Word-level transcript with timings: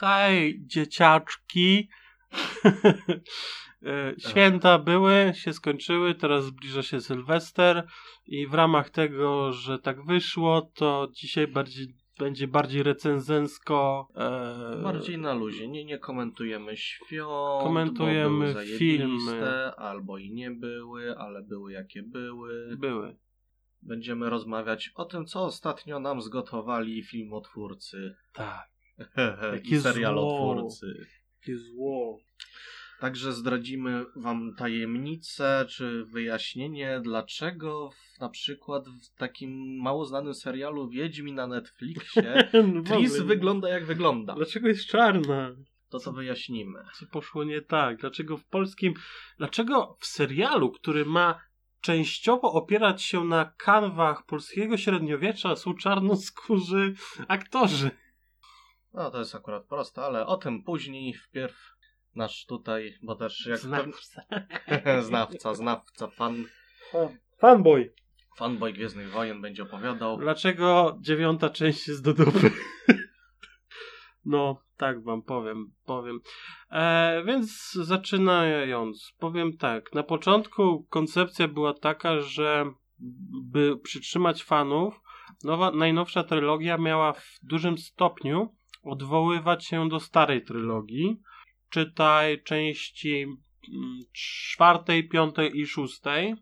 hej, 0.00 0.62
dzieciaczki. 0.66 1.88
E, 3.82 4.14
święta 4.18 4.78
były, 4.78 5.32
się 5.34 5.52
skończyły, 5.52 6.14
teraz 6.14 6.44
zbliża 6.44 6.82
się 6.82 7.00
Sylwester 7.00 7.86
i 8.26 8.46
w 8.46 8.54
ramach 8.54 8.90
tego, 8.90 9.52
że 9.52 9.78
tak 9.78 10.04
wyszło, 10.04 10.70
to 10.74 11.08
dzisiaj 11.12 11.46
bardziej 11.46 11.94
będzie 12.18 12.48
bardziej 12.48 12.82
recenzensko. 12.82 14.08
E... 14.14 14.82
Bardziej 14.82 15.18
na 15.18 15.34
luzie. 15.34 15.68
Nie, 15.68 15.84
nie 15.84 15.98
komentujemy 15.98 16.76
świąt. 16.76 17.62
Komentujemy 17.62 18.54
filmy. 18.78 19.72
Albo 19.76 20.18
i 20.18 20.30
nie 20.30 20.50
były, 20.50 21.18
ale 21.18 21.42
były 21.42 21.72
jakie 21.72 22.02
były. 22.02 22.76
Były. 22.76 23.16
Będziemy 23.82 24.30
rozmawiać 24.30 24.90
o 24.94 25.04
tym, 25.04 25.26
co 25.26 25.44
ostatnio 25.44 26.00
nam 26.00 26.20
zgotowali 26.20 27.02
filmotwórcy. 27.02 28.16
Tak. 28.32 28.75
I 29.64 29.80
serialotwórcy. 29.80 31.06
Jakie 31.40 31.58
zło. 31.58 32.18
Także 33.00 33.32
zdradzimy 33.32 34.04
Wam 34.16 34.54
tajemnicę 34.58 35.66
czy 35.68 36.04
wyjaśnienie, 36.04 37.00
dlaczego 37.02 37.90
w, 37.90 38.20
na 38.20 38.28
przykład 38.28 38.88
w 38.88 39.18
takim 39.18 39.80
mało 39.82 40.04
znanym 40.04 40.34
serialu 40.34 40.88
Wiedźmi 40.88 41.32
na 41.32 41.46
Netflixie 41.46 42.48
no 42.74 42.82
Tris 42.82 43.20
wygląda 43.20 43.68
jak 43.68 43.86
wygląda. 43.86 44.34
Dlaczego 44.34 44.68
jest 44.68 44.86
czarna? 44.86 45.56
To 45.88 46.00
to 46.00 46.12
wyjaśnimy. 46.12 46.78
Co 46.98 47.06
poszło 47.06 47.44
nie 47.44 47.62
tak? 47.62 47.96
Dlaczego 48.00 48.36
w 48.36 48.44
polskim. 48.44 48.94
Dlaczego 49.38 49.96
w 50.00 50.06
serialu, 50.06 50.70
który 50.70 51.04
ma 51.04 51.40
częściowo 51.80 52.52
opierać 52.52 53.02
się 53.02 53.24
na 53.24 53.44
kanwach 53.56 54.26
polskiego 54.26 54.76
średniowiecza, 54.76 55.56
są 55.56 55.74
czarnoskórzy 55.74 56.94
aktorzy? 57.28 57.90
No 58.96 59.10
to 59.10 59.18
jest 59.18 59.34
akurat 59.34 59.64
proste, 59.64 60.02
ale 60.02 60.26
o 60.26 60.36
tym 60.36 60.62
później. 60.62 61.14
Wpierw 61.14 61.76
nasz 62.14 62.46
tutaj, 62.46 62.94
bo 63.02 63.16
też 63.16 63.46
jak... 63.46 63.58
Znawca. 63.68 64.22
znawca, 65.00 65.54
znawca, 65.54 66.08
fan... 66.08 66.44
Fanboy. 67.38 67.94
Fanboy 68.36 68.72
Gwiezdnych 68.72 69.10
Wojen 69.10 69.40
będzie 69.40 69.62
opowiadał. 69.62 70.16
Dlaczego 70.16 70.98
dziewiąta 71.00 71.50
część 71.50 71.88
jest 71.88 72.04
do 72.04 72.14
dupy? 72.14 72.50
no, 74.24 74.62
tak 74.76 75.04
wam 75.04 75.22
powiem, 75.22 75.72
powiem. 75.84 76.20
E, 76.70 77.22
więc 77.26 77.72
zaczynając, 77.72 79.12
powiem 79.18 79.56
tak. 79.56 79.94
Na 79.94 80.02
początku 80.02 80.86
koncepcja 80.90 81.48
była 81.48 81.74
taka, 81.74 82.20
że 82.20 82.72
by 83.42 83.76
przytrzymać 83.78 84.44
fanów, 84.44 85.00
nowa, 85.44 85.70
najnowsza 85.70 86.24
trylogia 86.24 86.78
miała 86.78 87.12
w 87.12 87.38
dużym 87.42 87.78
stopniu 87.78 88.56
odwoływać 88.86 89.66
się 89.66 89.88
do 89.88 90.00
starej 90.00 90.44
trylogii, 90.44 91.20
czytaj 91.70 92.42
części 92.42 93.22
mm, 93.22 94.00
czwartej, 94.12 95.08
piątej 95.08 95.58
i 95.58 95.66
szóstej. 95.66 96.34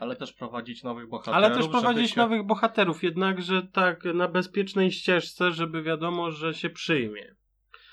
Ale 0.00 0.16
też 0.16 0.32
prowadzić 0.32 0.82
nowych 0.82 1.08
bohaterów. 1.08 1.36
Ale 1.36 1.56
też 1.56 1.68
prowadzić 1.68 2.10
się... 2.10 2.20
nowych 2.20 2.46
bohaterów, 2.46 3.02
jednakże 3.02 3.62
tak 3.62 4.04
na 4.04 4.28
bezpiecznej 4.28 4.92
ścieżce, 4.92 5.52
żeby 5.52 5.82
wiadomo, 5.82 6.30
że 6.30 6.54
się 6.54 6.70
przyjmie. 6.70 7.34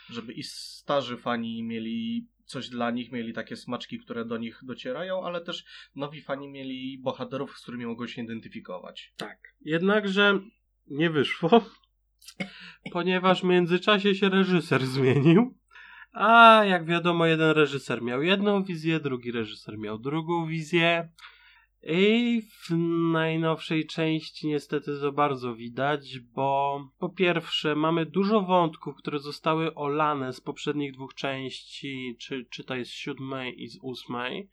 Żeby 0.10 0.34
i 0.34 0.44
starzy 0.44 1.18
fani 1.18 1.64
mieli 1.64 2.28
coś 2.46 2.70
dla 2.70 2.92
nich, 2.92 3.12
mieli 3.12 3.34
takie 3.34 3.56
smaczki, 3.56 4.00
które 4.00 4.26
do 4.26 4.38
nich 4.38 4.60
docierają, 4.64 5.24
ale 5.24 5.42
też 5.42 5.66
nowi 5.96 6.22
fani 6.22 6.50
mieli 6.50 7.00
bohaterów, 7.02 7.58
z 7.58 7.62
którymi 7.62 7.86
mogą 7.86 8.08
się 8.08 8.22
identyfikować. 8.22 9.14
Tak. 9.18 9.38
Jednakże 9.62 10.40
nie 10.88 11.10
wyszło, 11.10 11.66
ponieważ 12.92 13.42
w 13.42 13.46
międzyczasie 13.46 14.16
się 14.16 14.30
reżyser 14.30 14.86
zmienił. 14.86 15.58
A 16.14 16.62
jak 16.66 16.86
wiadomo, 16.86 17.26
jeden 17.26 17.50
reżyser 17.52 18.02
miał 18.02 18.24
jedną 18.24 18.64
wizję, 18.64 19.00
drugi 19.00 19.32
reżyser 19.32 19.78
miał 19.78 20.00
drugą 20.00 20.48
wizję. 20.48 21.10
I 21.84 22.42
w 22.42 22.72
najnowszej 23.12 23.88
części 23.88 24.48
niestety 24.48 25.00
to 25.00 25.12
bardzo 25.12 25.56
widać, 25.56 26.20
bo 26.20 26.82
po 27.00 27.10
pierwsze 27.10 27.76
mamy 27.76 28.06
dużo 28.06 28.42
wątków, 28.42 28.96
które 28.96 29.20
zostały 29.20 29.76
olane 29.76 30.34
z 30.34 30.42
poprzednich 30.42 30.94
dwóch 30.94 31.14
części, 31.14 32.16
czy 32.20 32.46
czytaj 32.46 32.86
z 32.86 32.90
siódmej 32.90 33.64
i 33.64 33.68
z 33.68 33.78
ósmej. 33.82 34.50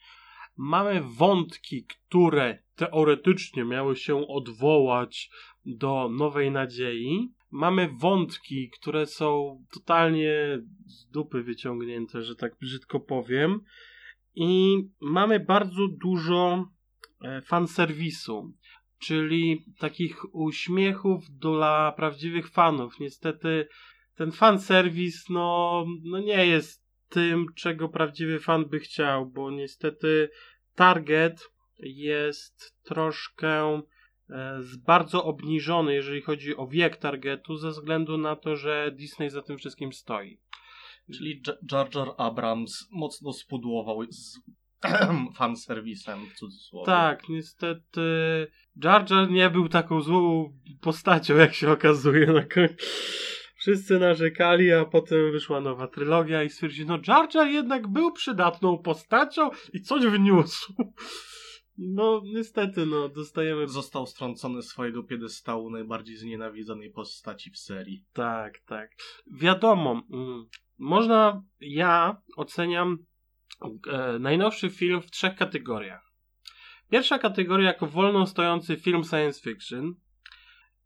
Mamy 0.57 1.03
wątki, 1.03 1.85
które 1.85 2.59
teoretycznie 2.77 3.65
miały 3.65 3.97
się 3.97 4.29
odwołać 4.29 5.31
do 5.67 6.09
Nowej 6.09 6.51
Nadziei, 6.51 7.33
mamy 7.51 7.89
wątki, 7.99 8.71
które 8.71 9.07
są 9.07 9.59
totalnie 9.73 10.63
z 10.87 11.11
dupy 11.11 11.43
wyciągnięte, 11.43 12.23
że 12.23 12.37
tak 12.37 12.57
brzydko 12.61 13.01
powiem. 13.01 13.61
I 14.35 14.79
mamy 15.01 15.41
bardzo 15.41 15.89
dużo 15.89 16.69
e, 17.23 17.43
fanserwisu, 17.43 18.53
czyli 18.99 19.65
takich 19.79 20.35
uśmiechów 20.35 21.31
dla 21.31 21.93
prawdziwych 21.93 22.51
fanów. 22.51 23.01
Niestety 23.01 23.69
ten 24.15 24.33
fanserwis 24.33 25.29
no, 25.29 25.85
no 26.05 26.19
nie 26.19 26.47
jest 26.47 26.89
tym, 27.09 27.47
czego 27.55 27.89
prawdziwy 27.89 28.39
fan 28.39 28.65
by 28.65 28.79
chciał, 28.79 29.27
bo 29.27 29.51
niestety 29.51 30.31
target 30.75 31.49
jest 31.79 32.77
troszkę 32.85 33.83
bardzo 34.87 35.25
obniżony, 35.25 35.95
jeżeli 35.95 36.23
chodzi 36.23 36.57
o 36.57 36.67
wiek 36.67 36.97
targetu, 36.97 37.57
ze 37.57 37.71
względu 37.71 38.19
na 38.19 38.37
to, 38.37 38.57
że 38.57 38.93
Disney 38.93 39.31
za 39.31 39.43
tym 39.43 39.59
wszystkim 39.59 39.93
stoi. 39.93 40.41
Czyli 41.15 41.43
Jar 41.73 41.89
Jar 41.95 42.09
Abrams 42.17 42.89
mocno 42.91 43.33
spudłował 43.33 44.03
z 44.11 44.41
fanserwisem 45.39 46.27
w 46.27 46.35
cudzysłowie. 46.35 46.87
Tak, 46.87 47.29
niestety 47.29 48.01
Jar 48.85 49.11
Jar 49.11 49.31
nie 49.31 49.51
był 49.51 49.69
taką 49.69 50.01
złą 50.01 50.53
postacią, 50.81 51.37
jak 51.37 51.55
się 51.55 51.71
okazuje 51.71 52.27
na 52.27 52.43
końcu. 52.43 52.75
Wszyscy 53.57 53.99
narzekali, 53.99 54.73
a 54.73 54.85
potem 54.85 55.33
wyszła 55.33 55.61
nowa 55.61 55.89
trylogia 55.89 56.43
i 56.43 56.51
stwierdzili, 56.51 56.89
no 56.89 56.99
Jar 57.09 57.35
Jar 57.35 57.47
jednak 57.47 57.89
był 57.89 58.13
przydatną 58.13 58.79
postacią 58.79 59.51
i 59.73 59.83
coś 59.83 60.07
wniósł. 60.07 60.75
No, 61.79 62.23
niestety, 62.25 62.87
no, 62.87 63.09
dostajemy. 63.09 63.69
Został 63.69 64.07
strącony 64.07 64.63
swojego 64.63 65.03
piedestału 65.03 65.71
najbardziej 65.71 66.17
znienawidzonej 66.17 66.91
postaci 66.91 67.51
w 67.51 67.59
serii. 67.59 68.05
Tak, 68.13 68.59
tak. 68.67 68.91
Wiadomo, 69.41 70.03
mm, 70.13 70.45
można. 70.79 71.43
Ja 71.61 72.23
oceniam 72.37 72.99
e, 73.91 74.19
najnowszy 74.19 74.71
film 74.71 75.03
w 75.03 75.11
trzech 75.11 75.37
kategoriach. 75.37 76.09
Pierwsza 76.91 77.19
kategoria 77.19 77.67
jako 77.67 77.87
wolno 77.87 78.27
stojący 78.27 78.77
film 78.77 79.05
science 79.05 79.41
fiction. 79.41 79.95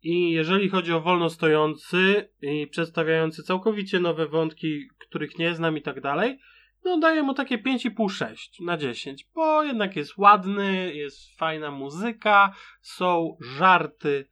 I 0.03 0.31
jeżeli 0.31 0.69
chodzi 0.69 0.93
o 0.93 1.01
wolno 1.01 1.31
stojący 1.31 2.29
i 2.43 2.67
przedstawiający 2.67 3.43
całkowicie 3.43 4.01
nowe 4.01 4.29
wątki, 4.29 4.89
których 5.09 5.39
nie 5.39 5.55
znam 5.55 5.77
i 5.77 5.83
tak 5.83 6.01
dalej, 6.01 6.39
no 6.85 6.99
daję 6.99 7.23
mu 7.23 7.35
takie 7.35 7.59
5,5-6 7.59 8.65
na 8.65 8.77
10, 8.77 9.27
bo 9.35 9.63
jednak 9.63 9.97
jest 9.97 10.19
ładny, 10.19 10.95
jest 10.95 11.39
fajna 11.39 11.71
muzyka, 11.71 12.55
są 12.81 13.37
żarty 13.41 14.29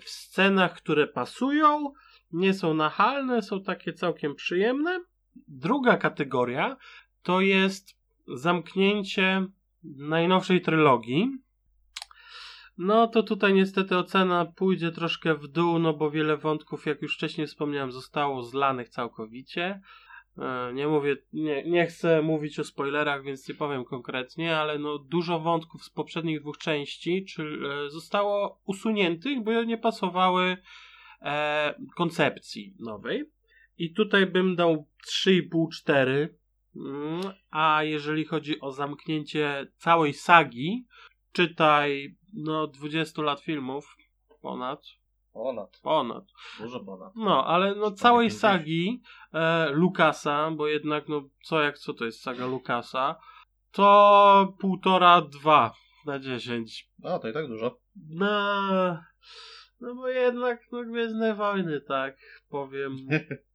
w 0.00 0.08
scenach, 0.08 0.74
które 0.74 1.06
pasują, 1.06 1.92
nie 2.32 2.54
są 2.54 2.74
nachalne, 2.74 3.42
są 3.42 3.62
takie 3.62 3.92
całkiem 3.92 4.34
przyjemne. 4.34 5.00
Druga 5.48 5.96
kategoria 5.96 6.76
to 7.22 7.40
jest 7.40 7.98
zamknięcie 8.26 9.46
najnowszej 9.84 10.60
trylogii. 10.60 11.30
No 12.78 13.06
to 13.06 13.22
tutaj 13.22 13.54
niestety 13.54 13.96
ocena 13.96 14.44
pójdzie 14.44 14.92
troszkę 14.92 15.34
w 15.34 15.48
dół, 15.48 15.78
no 15.78 15.92
bo 15.94 16.10
wiele 16.10 16.36
wątków, 16.36 16.86
jak 16.86 17.02
już 17.02 17.14
wcześniej 17.14 17.46
wspomniałem, 17.46 17.92
zostało 17.92 18.42
zlanych 18.42 18.88
całkowicie. 18.88 19.80
E, 20.38 20.72
nie 20.74 20.88
mówię, 20.88 21.16
nie, 21.32 21.64
nie 21.64 21.86
chcę 21.86 22.22
mówić 22.22 22.58
o 22.58 22.64
spoilerach, 22.64 23.24
więc 23.24 23.48
nie 23.48 23.54
powiem 23.54 23.84
konkretnie, 23.84 24.56
ale 24.56 24.78
no 24.78 24.98
dużo 24.98 25.40
wątków 25.40 25.84
z 25.84 25.90
poprzednich 25.90 26.40
dwóch 26.40 26.58
części 26.58 27.24
czy, 27.24 27.42
e, 27.42 27.90
zostało 27.90 28.60
usuniętych, 28.66 29.42
bo 29.42 29.64
nie 29.64 29.78
pasowały 29.78 30.56
e, 31.22 31.74
koncepcji 31.96 32.74
nowej. 32.78 33.24
I 33.78 33.92
tutaj 33.92 34.26
bym 34.26 34.56
dał 34.56 34.88
3,5-4. 35.26 36.28
Mm, 36.76 37.20
a 37.50 37.82
jeżeli 37.82 38.24
chodzi 38.24 38.60
o 38.60 38.72
zamknięcie 38.72 39.66
całej 39.76 40.14
sagi, 40.14 40.86
czytaj 41.32 42.16
no 42.32 42.66
20 42.66 43.22
lat 43.22 43.40
filmów 43.40 43.96
ponad, 44.42 44.82
Ponad. 45.38 45.80
Ponad. 45.82 46.24
Dużo 46.58 46.80
ponad. 46.80 47.12
No, 47.16 47.46
ale 47.46 47.74
no 47.74 47.90
całej 47.90 48.30
sagi 48.30 49.02
e, 49.32 49.70
Lukasa, 49.70 50.50
bo 50.50 50.66
jednak 50.66 51.08
no 51.08 51.28
co 51.44 51.62
jak 51.62 51.78
co 51.78 51.94
to 51.94 52.04
jest 52.04 52.22
saga 52.22 52.46
Lukasa, 52.46 53.16
to 53.72 54.54
półtora, 54.60 55.20
dwa 55.20 55.74
na 56.06 56.18
dziesięć. 56.18 56.90
A, 57.04 57.18
to 57.18 57.28
i 57.28 57.32
tak 57.32 57.48
dużo. 57.48 57.78
No, 58.08 58.28
no 59.80 59.94
bo 59.94 60.08
jednak 60.08 60.60
no 60.72 60.84
Gwiezdne 60.84 61.34
Wojny, 61.34 61.80
tak 61.80 62.16
powiem. 62.48 62.96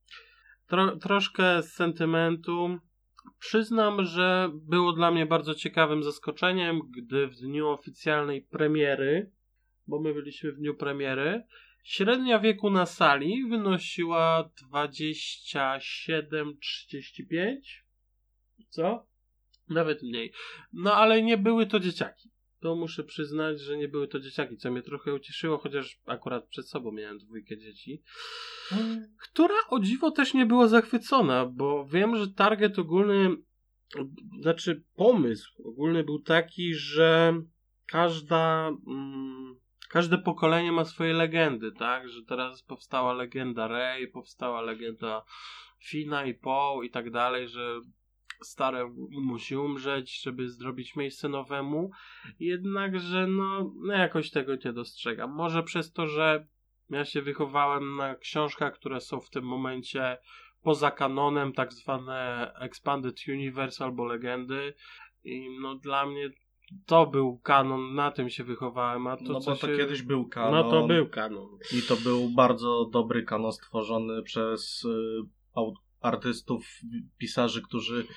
Tro, 0.69 0.97
troszkę 0.97 1.63
sentymentu. 1.63 2.77
Przyznam, 3.39 4.05
że 4.05 4.49
było 4.53 4.93
dla 4.93 5.11
mnie 5.11 5.25
bardzo 5.25 5.55
ciekawym 5.55 6.03
zaskoczeniem, 6.03 6.81
gdy 6.97 7.27
w 7.27 7.35
dniu 7.35 7.69
oficjalnej 7.69 8.41
premiery, 8.41 9.31
bo 9.87 9.99
my 9.99 10.13
byliśmy 10.13 10.51
w 10.51 10.57
dniu 10.57 10.75
premiery, 10.75 11.43
średnia 11.83 12.39
wieku 12.39 12.69
na 12.69 12.85
sali 12.85 13.45
wynosiła 13.49 14.49
27-35. 14.73 17.55
Co? 18.69 19.07
Nawet 19.69 20.03
mniej. 20.03 20.33
No 20.73 20.93
ale 20.93 21.21
nie 21.21 21.37
były 21.37 21.65
to 21.65 21.79
dzieciaki. 21.79 22.29
To 22.59 22.75
muszę 22.75 23.03
przyznać, 23.03 23.59
że 23.59 23.77
nie 23.77 23.87
były 23.87 24.07
to 24.07 24.19
dzieciaki, 24.19 24.57
co 24.57 24.71
mnie 24.71 24.81
trochę 24.81 25.13
ucieszyło, 25.13 25.57
chociaż 25.57 25.99
akurat 26.05 26.47
przed 26.47 26.69
sobą 26.69 26.91
miałem 26.91 27.17
dwójkę 27.17 27.57
dzieci. 27.57 28.01
Która 29.21 29.55
o 29.69 29.79
dziwo 29.79 30.11
też 30.11 30.33
nie 30.33 30.45
była 30.45 30.67
zachwycona, 30.67 31.45
bo 31.45 31.85
wiem, 31.85 32.15
że 32.15 32.27
target 32.27 32.79
ogólny, 32.79 33.29
znaczy 34.41 34.83
pomysł 34.95 35.63
ogólny 35.63 36.03
był 36.03 36.19
taki, 36.19 36.73
że 36.73 37.41
każda. 37.85 38.71
Mm, 38.87 39.62
każde 39.93 40.17
pokolenie 40.17 40.71
ma 40.71 40.85
swoje 40.85 41.13
legendy, 41.13 41.71
tak? 41.71 42.09
Że 42.09 42.23
teraz 42.23 42.63
powstała 42.63 43.13
legenda 43.13 43.67
Rey, 43.67 44.07
powstała 44.07 44.61
legenda 44.61 45.23
Fina 45.83 46.25
i 46.25 46.33
Poe 46.33 46.83
i 46.83 46.89
tak 46.89 47.11
dalej, 47.11 47.47
że 47.47 47.81
stare 48.41 48.89
musi 49.11 49.55
umrzeć, 49.55 50.21
żeby 50.21 50.49
zrobić 50.49 50.95
miejsce 50.95 51.29
nowemu. 51.29 51.91
Jednakże 52.39 53.27
no, 53.27 53.73
no 53.75 53.93
jakoś 53.93 54.31
tego 54.31 54.53
nie 54.65 54.73
dostrzegam. 54.73 55.31
Może 55.31 55.63
przez 55.63 55.91
to, 55.91 56.07
że 56.07 56.47
ja 56.89 57.05
się 57.05 57.21
wychowałem 57.21 57.95
na 57.95 58.15
książkach, 58.15 58.73
które 58.73 59.01
są 59.01 59.19
w 59.19 59.29
tym 59.29 59.43
momencie 59.43 60.17
poza 60.63 60.91
kanonem, 60.91 61.53
tak 61.53 61.73
zwane 61.73 62.51
Expanded 62.59 63.27
Universe 63.27 63.83
albo 63.83 64.05
legendy. 64.05 64.73
I 65.23 65.59
no 65.61 65.75
dla 65.75 66.05
mnie 66.05 66.29
to 66.85 67.07
był 67.07 67.37
kanon, 67.37 67.95
na 67.95 68.11
tym 68.11 68.29
się 68.29 68.43
wychowałem. 68.43 69.07
A 69.07 69.17
to, 69.17 69.23
no 69.23 69.39
bo 69.39 69.55
to 69.55 69.67
się... 69.67 69.77
kiedyś 69.77 70.01
był 70.01 70.27
kanon. 70.27 70.51
No 70.53 70.71
to 70.71 70.87
był 70.87 71.09
kanon. 71.09 71.57
I 71.77 71.81
to 71.87 71.95
był 71.95 72.29
bardzo 72.29 72.89
dobry 72.91 73.23
kanon 73.23 73.51
stworzony 73.51 74.23
przez 74.23 74.83
y, 74.85 74.89
artystów, 76.03 76.81
pisarzy, 77.17 77.61
którzy 77.61 78.07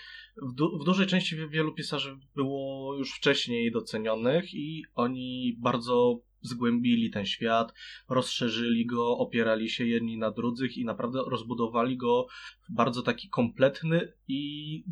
w, 0.43 0.55
du 0.55 0.79
w, 0.79 0.85
dużej 0.85 1.07
części 1.07 1.37
wielu 1.49 1.75
pisarzy 1.75 2.19
było 2.35 2.95
już 2.95 3.13
wcześniej 3.13 3.73
docenionych 3.73 4.55
i 4.55 4.85
oni 4.95 5.57
bardzo 5.59 6.21
zgłębili 6.41 7.11
ten 7.11 7.27
świat, 7.27 7.73
rozszerzyli 8.09 8.87
go, 8.87 9.19
opierali 9.19 9.71
się 9.71 9.87
jedni 9.87 10.19
na 10.19 10.31
drugich 10.31 10.77
i 10.77 10.85
naprawdę 10.85 11.23
rozbudowali 11.31 11.97
go 11.97 12.27
w 12.69 12.75
bardzo 12.75 13.03
taki 13.03 13.29
kompletny 13.29 14.13
i 14.29 14.85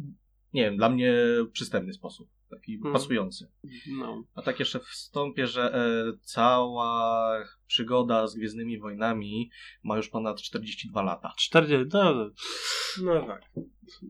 nie 0.53 0.63
wiem, 0.63 0.77
dla 0.77 0.89
mnie 0.89 1.15
przystępny 1.53 1.93
sposób 1.93 2.29
taki 2.55 2.79
hmm. 2.79 2.93
pasujący. 2.93 3.49
No. 3.87 4.25
A 4.35 4.43
tak 4.43 4.59
jeszcze 4.59 4.81
wstąpię, 4.81 5.47
że 5.47 5.75
e, 5.75 6.19
cała 6.23 7.45
przygoda 7.67 8.27
z 8.27 8.37
Gwiezdnymi 8.37 8.79
Wojnami 8.79 9.51
ma 9.85 9.97
już 9.97 10.09
ponad 10.09 10.43
42 10.43 11.03
lata. 11.03 11.33
40, 11.39 11.87
no, 11.93 12.31
no 13.03 13.27
tak. 13.27 13.43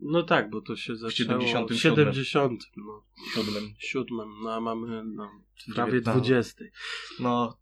No 0.01 0.23
tak, 0.23 0.49
bo 0.49 0.61
to 0.61 0.75
się 0.75 0.95
zaczęło 0.95 1.39
w 1.39 1.43
70. 1.43 1.79
70 1.79 2.63
no. 2.77 3.03
Siódmym. 3.33 3.73
Siódmym, 3.77 4.29
no 4.43 4.53
a 4.53 4.61
mamy 4.61 5.03
no, 5.03 5.31
prawie 5.75 6.01
20. 6.01 6.63
No, 7.19 7.57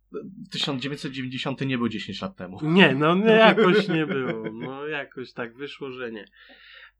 1990 0.51 1.61
nie 1.61 1.77
był 1.77 1.89
10 1.89 2.21
lat 2.21 2.35
temu. 2.35 2.59
Nie, 2.61 2.95
no 2.95 3.15
nie, 3.15 3.25
jakoś 3.25 3.87
nie 3.87 4.05
było. 4.05 4.43
No 4.53 4.87
jakoś 4.87 5.33
tak 5.33 5.55
wyszło, 5.55 5.91
że 5.91 6.11
nie. 6.11 6.25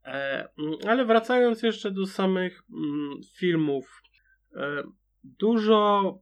E, 0.04 0.48
ale 0.88 1.04
wracając 1.04 1.62
jeszcze 1.62 1.90
do 1.90 2.06
samych 2.06 2.62
mm, 2.72 3.20
filmów, 3.36 4.02
e, 4.56 4.82
dużo 5.24 6.18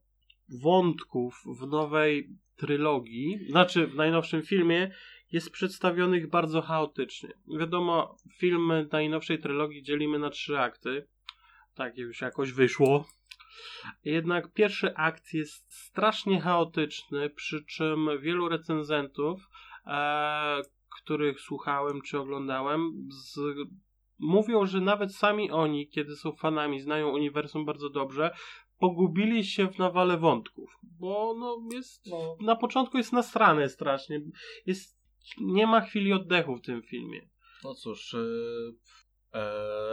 wątków 0.62 1.42
w 1.60 1.66
nowej 1.66 2.28
trylogii, 2.56 3.46
znaczy 3.50 3.86
w 3.86 3.94
najnowszym 3.94 4.42
filmie, 4.42 4.90
jest 5.32 5.50
przedstawionych 5.50 6.30
bardzo 6.30 6.62
chaotycznie. 6.62 7.30
Wiadomo, 7.58 8.16
filmy 8.38 8.88
najnowszej 8.92 9.38
trylogii 9.38 9.82
dzielimy 9.82 10.18
na 10.18 10.30
trzy 10.30 10.58
akty. 10.58 11.08
Tak 11.74 11.98
już 11.98 12.20
jakoś 12.20 12.52
wyszło. 12.52 13.04
Jednak 14.04 14.52
pierwszy 14.52 14.94
akt 14.94 15.34
jest 15.34 15.72
strasznie 15.74 16.40
chaotyczny, 16.40 17.30
przy 17.30 17.64
czym 17.64 18.08
wielu 18.20 18.48
recenzentów 18.48 19.48
e, 19.86 20.62
których 20.98 21.40
słuchałem 21.40 22.00
czy 22.02 22.18
oglądałem, 22.18 23.08
z... 23.10 23.38
mówią, 24.18 24.66
że 24.66 24.80
nawet 24.80 25.14
sami 25.14 25.50
oni, 25.50 25.88
kiedy 25.88 26.16
są 26.16 26.32
fanami, 26.32 26.80
znają 26.80 27.08
uniwersum 27.08 27.64
bardzo 27.64 27.90
dobrze, 27.90 28.34
pogubili 28.78 29.44
się 29.44 29.68
w 29.68 29.78
nawale 29.78 30.18
wątków, 30.18 30.78
bo 30.82 31.34
no 31.38 31.76
jest, 31.76 32.06
no. 32.06 32.36
na 32.40 32.56
początku 32.56 32.98
jest 32.98 33.12
nasrane 33.12 33.68
strasznie, 33.68 34.20
jest, 34.66 34.98
nie 35.40 35.66
ma 35.66 35.80
chwili 35.80 36.12
oddechu 36.12 36.56
w 36.56 36.62
tym 36.62 36.82
filmie. 36.82 37.28
No 37.64 37.74
cóż, 37.74 38.12
yy, 38.12 39.38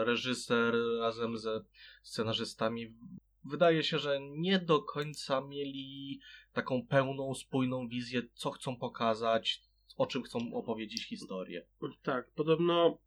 reżyser 0.06 0.75
razem 1.00 1.38
ze 1.38 1.63
scenarzystami 2.02 2.95
wydaje 3.44 3.84
się, 3.84 4.00
że 4.00 4.19
nie 4.22 4.60
do 4.60 4.81
końca 4.81 5.42
mieli 5.42 6.19
taką 6.54 6.88
pełną, 6.88 7.34
spójną 7.34 7.88
wizję, 7.88 8.22
co 8.34 8.52
chcą 8.52 8.75
pokazać, 8.75 9.62
o 10.00 10.06
czym 10.06 10.24
chcą 10.24 10.40
opowiedzieć 10.54 11.07
historię. 11.07 11.66
Tak, 12.04 12.31
podobno 12.36 12.98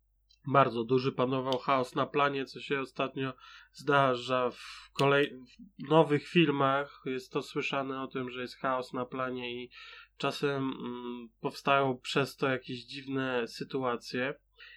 bardzo 0.46 0.84
duży 0.84 1.12
panował 1.12 1.58
chaos 1.58 1.94
na 1.94 2.06
planie, 2.06 2.44
co 2.44 2.60
się 2.60 2.80
ostatnio 2.80 3.32
zdarza 3.72 4.50
w, 4.50 4.90
kolej... 4.92 5.38
w 5.78 5.88
nowych 5.88 6.28
filmach. 6.28 7.02
Jest 7.04 7.32
to 7.32 7.42
słyszane 7.42 8.02
o 8.02 8.06
tym, 8.06 8.30
że 8.30 8.40
jest 8.42 8.56
chaos 8.56 8.92
na 8.92 9.06
planie 9.06 9.62
i 9.64 9.70
czasem 10.16 10.54
mm, 10.54 11.28
powstają 11.40 11.98
przez 11.98 12.36
to 12.36 12.48
jakieś 12.48 12.84
dziwne 12.84 13.48
sytuacje. 13.48 14.34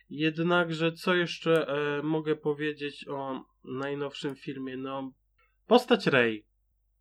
Jednakże 0.10 0.92
co 0.92 1.16
jeszcze 1.16 1.68
e, 1.68 2.04
mogę 2.04 2.36
powiedzieć 2.36 3.08
o 3.08 3.46
najnowszym 3.64 4.36
filmie? 4.36 4.78
No, 4.78 5.12
postać 5.68 6.08
Rey. 6.08 6.46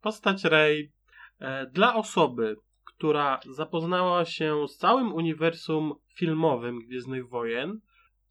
Postać 0.00 0.44
Rey 0.44 0.92
e, 1.38 1.66
dla 1.66 1.94
osoby, 1.94 2.56
która 2.98 3.40
zapoznała 3.50 4.24
się 4.24 4.68
z 4.68 4.76
całym 4.76 5.12
uniwersum 5.12 5.94
filmowym 6.14 6.78
Gwiezdnych 6.78 7.28
Wojen 7.28 7.80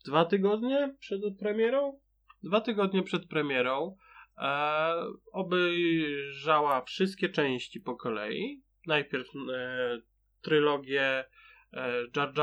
dwa 0.06 0.25
tygodnie 0.25 0.95
przed 1.00 1.22
premierą. 1.39 2.00
Dwa 2.43 2.62
tygodnie 2.62 3.03
przed 3.03 3.25
premierą 3.25 3.98
e, 4.38 4.96
obejrzała 5.32 6.82
wszystkie 6.82 7.29
części 7.29 7.79
po 7.82 7.96
kolei. 7.96 8.63
Najpierw 8.88 9.27
e, 9.53 10.01
trylogię 10.41 11.25
e, 11.74 11.91
Jar 12.15 12.34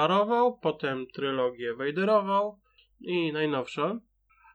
potem 0.63 1.07
trylogię 1.07 1.75
Vaderową 1.75 2.61
i 3.01 3.33
najnowszą. 3.33 4.01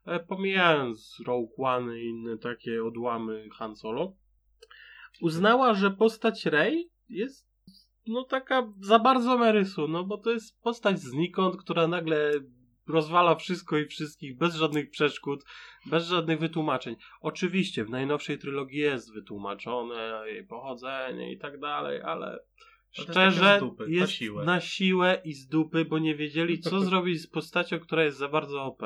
E, 0.05 0.19
pomijając 0.19 1.21
Rogue 1.25 1.65
One 1.65 1.99
i 1.99 2.05
inne 2.05 2.37
takie 2.37 2.83
odłamy 2.83 3.49
Han 3.49 3.75
Solo. 3.75 4.15
Uznała, 5.21 5.73
że 5.73 5.91
postać 5.91 6.45
Rey 6.45 6.91
jest 7.09 7.54
no 8.07 8.23
taka 8.23 8.73
za 8.81 8.99
bardzo 8.99 9.37
Merysu, 9.37 9.87
no 9.87 10.03
bo 10.03 10.17
to 10.17 10.31
jest 10.31 10.61
postać 10.61 10.99
znikąd, 10.99 11.57
która 11.57 11.87
nagle 11.87 12.31
rozwala 12.87 13.35
wszystko 13.35 13.77
i 13.77 13.85
wszystkich 13.85 14.37
bez 14.37 14.55
żadnych 14.55 14.89
przeszkód, 14.89 15.43
bez 15.85 16.07
żadnych 16.07 16.39
wytłumaczeń. 16.39 16.95
Oczywiście 17.21 17.85
w 17.85 17.89
najnowszej 17.89 18.37
trylogii 18.37 18.79
jest 18.79 19.13
wytłumaczone 19.13 20.23
jej 20.25 20.47
pochodzenie 20.47 21.31
i 21.31 21.37
tak 21.37 21.59
dalej, 21.59 22.01
ale 22.01 22.39
szczerze 22.91 23.57
dupy, 23.59 23.85
jest 23.87 24.01
na 24.01 24.07
siłę. 24.07 24.45
na 24.45 24.61
siłę 24.61 25.21
i 25.25 25.33
z 25.33 25.47
dupy, 25.47 25.85
bo 25.85 25.99
nie 25.99 26.15
wiedzieli 26.15 26.59
co 26.59 26.81
zrobić 26.85 27.21
z 27.21 27.27
postacią, 27.27 27.79
która 27.79 28.03
jest 28.03 28.17
za 28.17 28.29
bardzo 28.29 28.63
OP. 28.63 28.83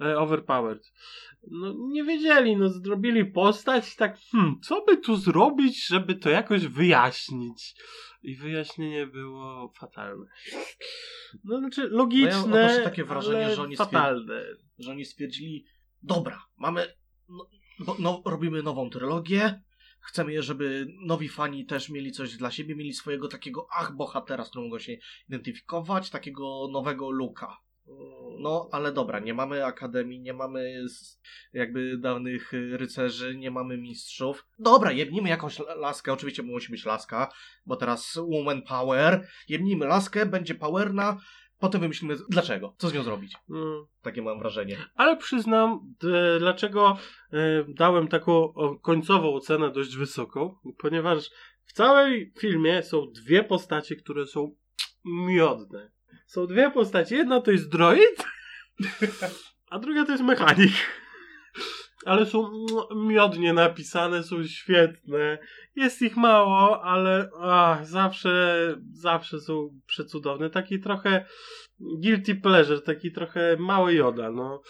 E, 0.00 0.18
overpowered. 0.18 0.92
No 1.50 1.74
nie 1.78 2.04
wiedzieli, 2.04 2.56
no 2.56 2.68
zrobili 2.68 3.24
postać 3.24 3.96
tak, 3.96 4.18
hmm, 4.32 4.60
co 4.62 4.84
by 4.84 4.96
tu 4.96 5.16
zrobić, 5.16 5.86
żeby 5.86 6.14
to 6.14 6.30
jakoś 6.30 6.66
wyjaśnić. 6.66 7.74
I 8.22 8.36
wyjaśnienie 8.36 9.06
było 9.06 9.72
fatalne. 9.78 10.26
No 11.44 11.58
znaczy 11.58 11.88
logiczne, 11.88 12.46
no 12.48 12.56
ja 12.56 12.84
takie 12.84 13.04
wrażenie, 13.04 13.54
że 13.54 13.62
oni 13.62 13.76
fatalne. 13.76 14.44
Że 14.78 14.90
oni 14.90 15.04
stwierdzili, 15.04 15.64
dobra, 16.02 16.42
mamy, 16.58 16.94
no, 17.86 17.96
no, 17.98 18.22
robimy 18.26 18.62
nową 18.62 18.90
trylogię, 18.90 19.62
chcemy, 20.00 20.42
żeby 20.42 20.86
nowi 21.06 21.28
fani 21.28 21.66
też 21.66 21.88
mieli 21.88 22.12
coś 22.12 22.36
dla 22.36 22.50
siebie, 22.50 22.76
mieli 22.76 22.92
swojego 22.92 23.28
takiego 23.28 23.66
ach 23.78 23.96
bohatera, 23.96 24.44
z 24.44 24.50
którym 24.50 24.68
mogą 24.68 24.78
się 24.78 24.96
identyfikować, 25.28 26.10
takiego 26.10 26.68
nowego 26.72 27.10
luka. 27.10 27.56
No, 28.38 28.68
ale 28.72 28.92
dobra, 28.92 29.18
nie 29.18 29.34
mamy 29.34 29.66
akademii, 29.66 30.20
nie 30.20 30.32
mamy 30.32 30.84
jakby 31.52 31.98
dawnych 31.98 32.52
rycerzy, 32.52 33.36
nie 33.36 33.50
mamy 33.50 33.78
mistrzów. 33.78 34.46
Dobra, 34.58 34.92
jebnijmy 34.92 35.28
jakąś 35.28 35.58
laskę, 35.76 36.12
oczywiście 36.12 36.42
musi 36.42 36.70
być 36.70 36.84
laska, 36.84 37.32
bo 37.66 37.76
teraz 37.76 38.16
woman 38.16 38.62
power. 38.62 39.28
Jebnijmy 39.48 39.86
laskę, 39.86 40.26
będzie 40.26 40.54
powerna, 40.54 41.16
potem 41.58 41.80
wymyślimy 41.80 42.16
dlaczego, 42.28 42.74
co 42.78 42.88
z 42.88 42.94
nią 42.94 43.02
zrobić. 43.02 43.36
Mm. 43.50 43.86
Takie 44.02 44.22
mam 44.22 44.38
wrażenie. 44.38 44.76
Ale 44.94 45.16
przyznam, 45.16 45.94
dlaczego 46.38 46.98
e, 47.32 47.64
dałem 47.68 48.08
taką 48.08 48.52
końcową 48.82 49.34
ocenę 49.34 49.70
dość 49.70 49.96
wysoką, 49.96 50.54
ponieważ 50.78 51.30
w 51.64 51.72
całej 51.72 52.32
filmie 52.38 52.82
są 52.82 53.06
dwie 53.12 53.44
postacie, 53.44 53.96
które 53.96 54.26
są 54.26 54.54
miodne. 55.04 55.90
Są 56.26 56.46
dwie 56.46 56.70
postacie. 56.70 57.16
Jedna 57.16 57.40
to 57.40 57.50
jest 57.50 57.68
droid, 57.68 58.24
a 59.70 59.78
druga 59.78 60.04
to 60.04 60.12
jest 60.12 60.24
mechanik. 60.24 60.72
Ale 62.04 62.26
są 62.26 62.66
miodnie 62.96 63.52
napisane, 63.52 64.22
są 64.22 64.44
świetne. 64.44 65.38
Jest 65.76 66.02
ich 66.02 66.16
mało, 66.16 66.84
ale 66.84 67.30
ach, 67.40 67.86
zawsze, 67.86 68.56
zawsze 68.92 69.40
są 69.40 69.80
przecudowne. 69.86 70.50
Taki 70.50 70.80
trochę 70.80 71.24
guilty 71.80 72.34
pleasure, 72.34 72.80
taki 72.80 73.12
trochę 73.12 73.56
mały 73.56 73.94
joda, 73.94 74.30
no. 74.30 74.62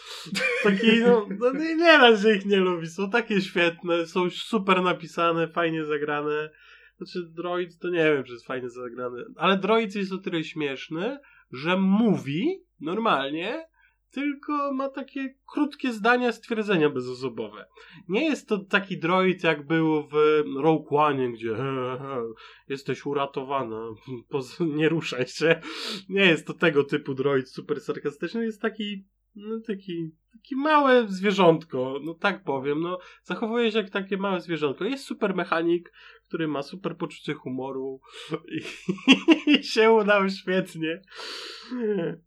Taki, 0.62 1.00
no, 1.00 1.26
no 1.38 1.52
nie, 1.52 1.98
da 1.98 2.16
się 2.16 2.34
ich 2.34 2.46
nie 2.46 2.56
lubi. 2.56 2.86
Są 2.86 3.10
takie 3.10 3.40
świetne, 3.40 4.06
są 4.06 4.30
super 4.30 4.82
napisane, 4.82 5.48
fajnie 5.48 5.84
zagrane. 5.84 6.50
Znaczy, 6.96 7.28
droid 7.30 7.78
to 7.78 7.88
nie 7.88 8.04
wiem, 8.04 8.24
czy 8.24 8.32
jest 8.32 8.46
fajnie 8.46 8.70
zagrany, 8.70 9.24
ale 9.36 9.58
droid 9.58 9.94
jest 9.94 10.12
o 10.12 10.18
tyle 10.18 10.44
śmieszny, 10.44 11.18
że 11.52 11.76
mówi 11.76 12.64
normalnie, 12.80 13.66
tylko 14.12 14.72
ma 14.72 14.88
takie 14.88 15.34
krótkie 15.52 15.92
zdania, 15.92 16.32
stwierdzenia 16.32 16.90
bezosobowe. 16.90 17.66
Nie 18.08 18.24
jest 18.24 18.48
to 18.48 18.58
taki 18.58 18.98
droid, 18.98 19.44
jak 19.44 19.66
był 19.66 20.08
w 20.08 20.42
Rogue 20.62 20.96
One, 20.96 21.32
gdzie 21.32 21.54
he, 21.54 21.96
he, 22.00 22.22
jesteś 22.68 23.06
uratowana, 23.06 23.88
nie 24.76 24.88
ruszaj 24.88 25.26
się. 25.26 25.60
Nie 26.08 26.24
jest 26.24 26.46
to 26.46 26.54
tego 26.54 26.84
typu 26.84 27.14
droid 27.14 27.48
super 27.48 27.80
sarkastyczny, 27.80 28.44
jest 28.44 28.62
taki, 28.62 29.04
no 29.34 29.60
taki, 29.66 30.10
taki 30.32 30.56
małe 30.56 31.08
zwierzątko, 31.08 32.00
no 32.04 32.14
tak 32.14 32.44
powiem, 32.44 32.80
no 32.80 32.98
zachowuje 33.22 33.72
się 33.72 33.78
jak 33.78 33.90
takie 33.90 34.16
małe 34.16 34.40
zwierzątko. 34.40 34.84
Jest 34.84 35.04
super 35.04 35.34
mechanik, 35.34 35.92
który 36.28 36.48
ma 36.48 36.62
super 36.62 36.96
poczucie 36.96 37.34
humoru 37.34 38.00
i, 38.48 38.60
i 39.58 39.64
się 39.64 39.90
udał 39.90 40.28
świetnie. 40.28 41.02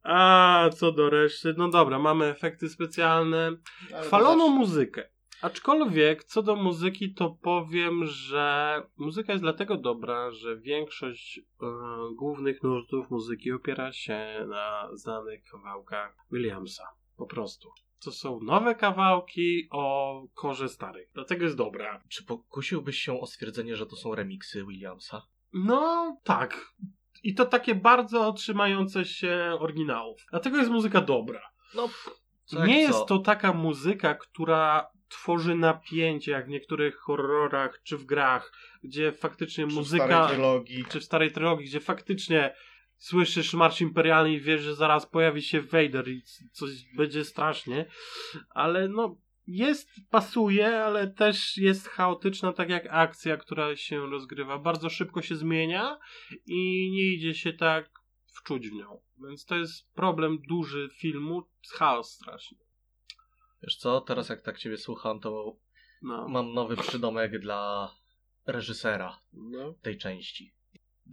A 0.03 0.69
co 0.75 0.91
do 0.91 1.09
reszty, 1.09 1.53
no 1.57 1.69
dobra, 1.69 1.99
mamy 1.99 2.25
efekty 2.25 2.69
specjalne. 2.69 3.57
Chwalono 4.03 4.47
muzykę. 4.47 5.15
Aczkolwiek 5.41 6.23
co 6.23 6.43
do 6.43 6.55
muzyki, 6.55 7.13
to 7.13 7.29
powiem, 7.41 8.05
że 8.05 8.81
muzyka 8.97 9.31
jest 9.31 9.43
dlatego 9.43 9.77
dobra, 9.77 10.31
że 10.31 10.57
większość 10.57 11.39
e, 11.39 11.65
głównych 12.15 12.63
nurtów 12.63 13.09
muzyki 13.09 13.51
opiera 13.51 13.91
się 13.91 14.45
na 14.47 14.89
znanych 14.93 15.43
kawałkach 15.51 16.15
Williamsa. 16.31 16.83
Po 17.17 17.25
prostu. 17.25 17.69
To 18.03 18.11
są 18.11 18.39
nowe 18.39 18.75
kawałki 18.75 19.67
o 19.71 20.21
korze 20.33 20.69
starych. 20.69 21.09
Dlatego 21.13 21.43
jest 21.43 21.57
dobra. 21.57 22.03
Czy 22.09 22.23
pokusiłbyś 22.25 22.97
się 22.99 23.19
o 23.21 23.25
stwierdzenie, 23.27 23.75
że 23.75 23.85
to 23.85 23.95
są 23.95 24.15
remiksy 24.15 24.65
Williamsa? 24.65 25.21
No, 25.53 26.17
tak. 26.23 26.73
I 27.23 27.33
to 27.35 27.45
takie 27.45 27.75
bardzo 27.75 28.33
trzymające 28.33 29.05
się 29.05 29.57
oryginałów. 29.59 30.25
Dlatego 30.31 30.57
jest 30.57 30.69
muzyka 30.71 31.01
dobra. 31.01 31.41
No, 31.75 31.89
jak 32.51 32.67
Nie 32.67 32.87
co? 32.89 32.97
jest 32.97 33.07
to 33.07 33.19
taka 33.19 33.53
muzyka, 33.53 34.15
która 34.15 34.87
tworzy 35.09 35.55
napięcie, 35.55 36.31
jak 36.31 36.45
w 36.45 36.49
niektórych 36.49 36.95
horrorach 36.97 37.81
czy 37.83 37.97
w 37.97 38.05
grach, 38.05 38.53
gdzie 38.83 39.11
faktycznie 39.11 39.63
Czy 39.67 39.71
w 39.71 39.75
muzyka. 39.75 40.05
starej 40.05 40.29
trylogii. 40.29 40.85
czy 40.89 40.99
w 40.99 41.03
starej 41.03 41.31
trylogii, 41.31 41.65
gdzie 41.65 41.79
faktycznie 41.79 42.55
słyszysz 42.97 43.53
marsz 43.53 43.81
imperialny 43.81 44.33
i 44.33 44.41
wiesz, 44.41 44.61
że 44.61 44.75
zaraz 44.75 45.05
pojawi 45.05 45.41
się 45.41 45.61
Vader 45.61 46.09
i 46.09 46.21
coś 46.51 46.69
będzie 46.97 47.25
strasznie. 47.25 47.85
Ale 48.49 48.87
no. 48.87 49.17
Jest, 49.47 49.89
pasuje, 50.09 50.83
ale 50.83 51.07
też 51.07 51.57
jest 51.57 51.87
chaotyczna, 51.87 52.53
tak 52.53 52.69
jak 52.69 52.87
akcja, 52.89 53.37
która 53.37 53.75
się 53.75 54.09
rozgrywa. 54.09 54.57
Bardzo 54.57 54.89
szybko 54.89 55.21
się 55.21 55.35
zmienia 55.35 55.99
i 56.45 56.91
nie 56.91 57.13
idzie 57.13 57.33
się 57.33 57.53
tak 57.53 57.89
wczuć 58.25 58.69
w 58.69 58.73
nią. 58.73 59.01
Więc 59.27 59.45
to 59.45 59.55
jest 59.55 59.93
problem 59.93 60.37
duży 60.49 60.89
filmu, 60.93 61.43
chaos 61.71 62.11
straszny. 62.11 62.57
Wiesz 63.63 63.77
co, 63.77 64.01
teraz 64.01 64.29
jak 64.29 64.41
tak 64.41 64.57
ciebie 64.57 64.77
słucham, 64.77 65.19
to 65.19 65.57
No. 66.01 66.27
mam 66.27 66.53
nowy 66.53 66.77
przydomek 66.77 67.39
dla 67.39 67.91
reżysera 68.45 69.21
no. 69.33 69.73
tej 69.81 69.97
części. 69.97 70.54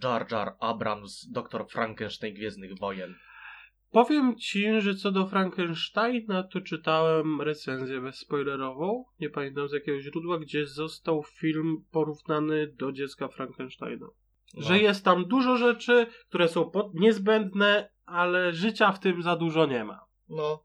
Jar 0.02 0.26
Jar 0.32 0.56
Abrams, 0.60 1.26
doktor 1.30 1.66
Frankenstein 1.68 2.34
Gwiezdnych 2.34 2.78
Wojen. 2.78 3.14
Powiem 3.90 4.36
ci, 4.36 4.80
że 4.80 4.94
co 4.94 5.12
do 5.12 5.26
Frankensteina, 5.26 6.42
to 6.42 6.60
czytałem 6.60 7.40
recenzję 7.40 8.00
bezspoilerową, 8.00 9.04
nie 9.20 9.30
pamiętam 9.30 9.68
z 9.68 9.72
jakiego 9.72 10.00
źródła, 10.00 10.38
gdzie 10.38 10.66
został 10.66 11.22
film 11.22 11.84
porównany 11.90 12.66
do 12.78 12.92
dziecka 12.92 13.28
Frankensteina. 13.28 14.06
No. 14.54 14.62
Że 14.62 14.78
jest 14.78 15.04
tam 15.04 15.24
dużo 15.24 15.56
rzeczy, 15.56 16.06
które 16.28 16.48
są 16.48 16.70
niezbędne, 16.94 17.90
ale 18.04 18.52
życia 18.52 18.92
w 18.92 19.00
tym 19.00 19.22
za 19.22 19.36
dużo 19.36 19.66
nie 19.66 19.84
ma. 19.84 20.00
No, 20.28 20.64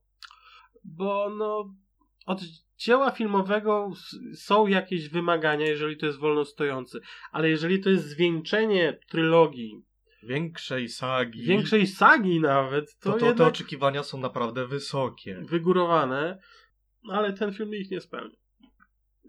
Bo 0.83 1.29
no, 1.37 1.73
od 2.25 2.41
dzieła 2.77 3.11
filmowego 3.11 3.91
są 4.33 4.67
jakieś 4.67 5.09
wymagania, 5.09 5.65
jeżeli 5.65 5.97
to 5.97 6.05
jest 6.05 6.19
wolno 6.19 6.45
stojący, 6.45 6.99
ale 7.31 7.49
jeżeli 7.49 7.79
to 7.79 7.89
jest 7.89 8.05
zwieńczenie 8.05 8.99
trylogii, 9.09 9.85
większej 10.23 10.89
sagi. 10.89 11.41
większej 11.41 11.87
sagi 11.87 12.39
nawet, 12.39 12.99
to, 12.99 13.13
to, 13.13 13.19
to 13.19 13.33
te 13.33 13.45
oczekiwania 13.45 14.03
są 14.03 14.17
naprawdę 14.17 14.67
wysokie. 14.67 15.45
wygórowane, 15.49 16.39
ale 17.09 17.33
ten 17.33 17.53
film 17.53 17.75
ich 17.75 17.91
nie 17.91 18.01
spełnia. 18.01 18.37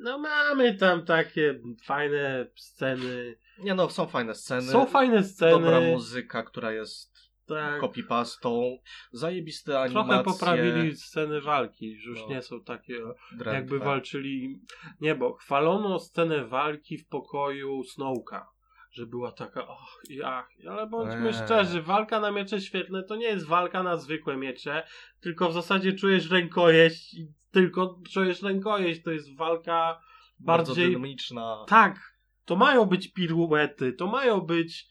No 0.00 0.18
mamy 0.18 0.74
tam 0.74 1.04
takie 1.04 1.60
fajne 1.84 2.46
sceny. 2.56 3.36
Nie 3.58 3.74
no, 3.74 3.90
są 3.90 4.06
fajne 4.06 4.34
sceny. 4.34 4.62
Są 4.62 4.86
fajne 4.86 5.24
sceny. 5.24 5.52
Dobra 5.52 5.80
muzyka, 5.80 6.42
która 6.42 6.72
jest 6.72 7.17
tak. 7.54 7.80
copypastą. 7.80 8.78
Zajebiste 9.12 9.80
animacje. 9.80 10.08
Trochę 10.08 10.24
poprawili 10.24 10.96
sceny 10.96 11.40
walki, 11.40 11.96
że 12.00 12.10
już 12.10 12.20
No. 12.20 12.28
nie 12.28 12.42
są 12.42 12.64
takie 12.64 12.98
drętwe. 13.32 13.54
jakby 13.54 13.78
walczyli. 13.78 14.60
Nie, 15.00 15.14
bo 15.14 15.34
chwalono 15.34 15.98
scenę 15.98 16.44
walki 16.46 16.98
w 16.98 17.08
pokoju 17.08 17.84
Snowka. 17.84 18.48
Że 18.90 19.06
była 19.06 19.32
taka, 19.32 19.66
och 19.68 20.02
i 20.10 20.22
ach, 20.22 20.48
ale 20.70 20.86
bądźmy 20.86 21.28
Eee. 21.28 21.34
szczerzy, 21.34 21.82
walka 21.82 22.20
na 22.20 22.30
miecze 22.30 22.60
świetlne 22.60 23.02
to 23.02 23.16
nie 23.16 23.26
jest 23.26 23.46
walka 23.46 23.82
na 23.82 23.96
zwykłe 23.96 24.36
miecze, 24.36 24.86
tylko 25.20 25.48
w 25.48 25.52
zasadzie 25.52 25.92
czujesz 25.92 26.30
rękojeść 26.30 27.14
i 27.14 27.26
tylko 27.50 27.98
czujesz 28.12 28.42
rękojeść, 28.42 29.02
to 29.02 29.10
jest 29.10 29.36
walka 29.36 30.00
Bardzo 30.40 30.70
bardziej 30.72 30.86
dynamiczna. 30.86 31.64
Tak, 31.68 32.14
to 32.44 32.56
mają 32.56 32.84
być 32.84 33.12
piruety, 33.12 33.92
to 33.92 34.06
mają 34.06 34.40
być 34.40 34.86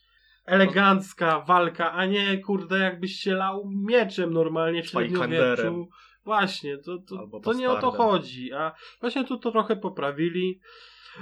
elegancka 0.48 1.39
walka, 1.39 1.92
a 1.92 2.06
nie 2.06 2.38
kurde 2.38 2.80
jakbyś 2.80 3.16
się 3.16 3.34
lał 3.34 3.70
mieczem 3.88 4.34
normalnie 4.34 4.84
w 4.84 4.88
średniowieczu. 4.88 5.89
Właśnie, 6.25 6.77
to, 6.77 6.98
to, 6.98 7.20
Albo 7.20 7.39
to 7.39 7.54
nie 7.54 7.70
o 7.70 7.82
to 7.82 7.92
chodzi, 7.92 8.54
a 8.54 8.72
właśnie 9.01 9.24
tu 9.24 9.38
to 9.38 9.51
trochę 9.51 9.75
poprawili. 9.75 10.60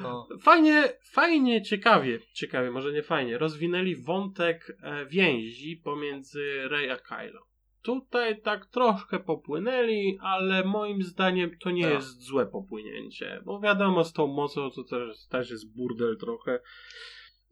No. 0.02 0.28
Fajnie, 0.42 0.84
fajnie, 1.12 1.62
ciekawie, 1.62 2.20
ciekawie, 2.34 2.72
może 2.72 2.92
nie 2.92 3.04
fajnie, 3.04 3.38
rozwinęli 3.38 3.96
wątek 3.96 4.78
e, 4.82 5.06
więzi 5.06 5.82
pomiędzy 5.84 6.68
Rey 6.68 6.92
a 6.92 6.98
Kylo. 6.98 7.46
Tutaj 7.82 8.42
tak 8.42 8.66
troszkę 8.66 9.20
popłynęli, 9.20 10.18
ale 10.22 10.64
moim 10.64 11.04
zdaniem 11.04 11.52
to 11.60 11.72
nie 11.72 11.84
Tak. 11.84 11.94
jest 11.94 12.22
złe 12.22 12.46
popłynięcie. 12.46 13.42
Bo 13.46 13.60
wiadomo, 13.60 14.04
z 14.04 14.14
tą 14.14 14.28
mocą 14.28 14.72
to 14.72 14.84
też, 14.84 15.28
też 15.28 15.50
jest 15.50 15.76
burdel 15.76 16.18
trochę. 16.18 16.60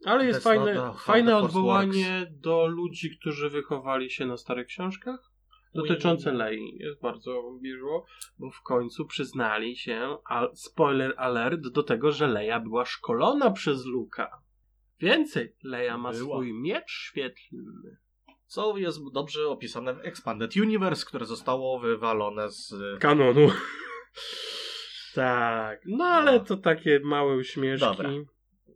Ale 0.04 0.26
jest 0.26 0.40
That's 0.40 0.42
fajne, 0.44 0.74
not 0.74 1.00
fajne 1.00 1.36
odwołanie 1.36 2.26
do 2.30 2.66
ludzi, 2.66 3.18
którzy 3.20 3.50
wychowali 3.50 4.10
się 4.10 4.26
na 4.26 4.36
starych 4.36 4.66
książkach 4.66 5.34
dotyczące. 5.74 6.32
Lei. 6.32 6.76
Jest 6.78 7.00
bardzo 7.00 7.58
miło, 7.60 8.06
bo 8.38 8.50
w 8.50 8.62
końcu 8.62 9.06
przyznali 9.06 9.76
się, 9.76 10.16
a 10.30 10.48
spoiler 10.54 11.14
alert, 11.16 11.60
do 11.60 11.82
tego, 11.82 12.12
że 12.12 12.26
Leia 12.26 12.60
była 12.60 12.84
szkolona 12.84 13.50
przez 13.50 13.86
Luka. 13.86 14.42
Więcej, 15.00 15.56
Leia 15.62 15.98
ma 15.98 16.12
Była. 16.12 16.36
swój 16.36 16.52
miecz 16.52 16.90
świetlny. 16.90 17.96
Co 18.46 18.76
jest 18.76 19.00
dobrze 19.12 19.48
opisane 19.48 19.94
w 19.94 20.00
Expanded 20.00 20.56
Universe, 20.56 21.06
które 21.06 21.26
zostało 21.26 21.80
wywalone 21.80 22.50
z... 22.50 22.74
Kanonu. 23.00 23.50
tak, 25.14 25.80
no 25.86 26.04
ale 26.04 26.32
No. 26.32 26.44
to 26.44 26.56
takie 26.56 27.00
małe 27.04 27.36
uśmieszki. 27.36 27.86
Dobra. 27.86 28.10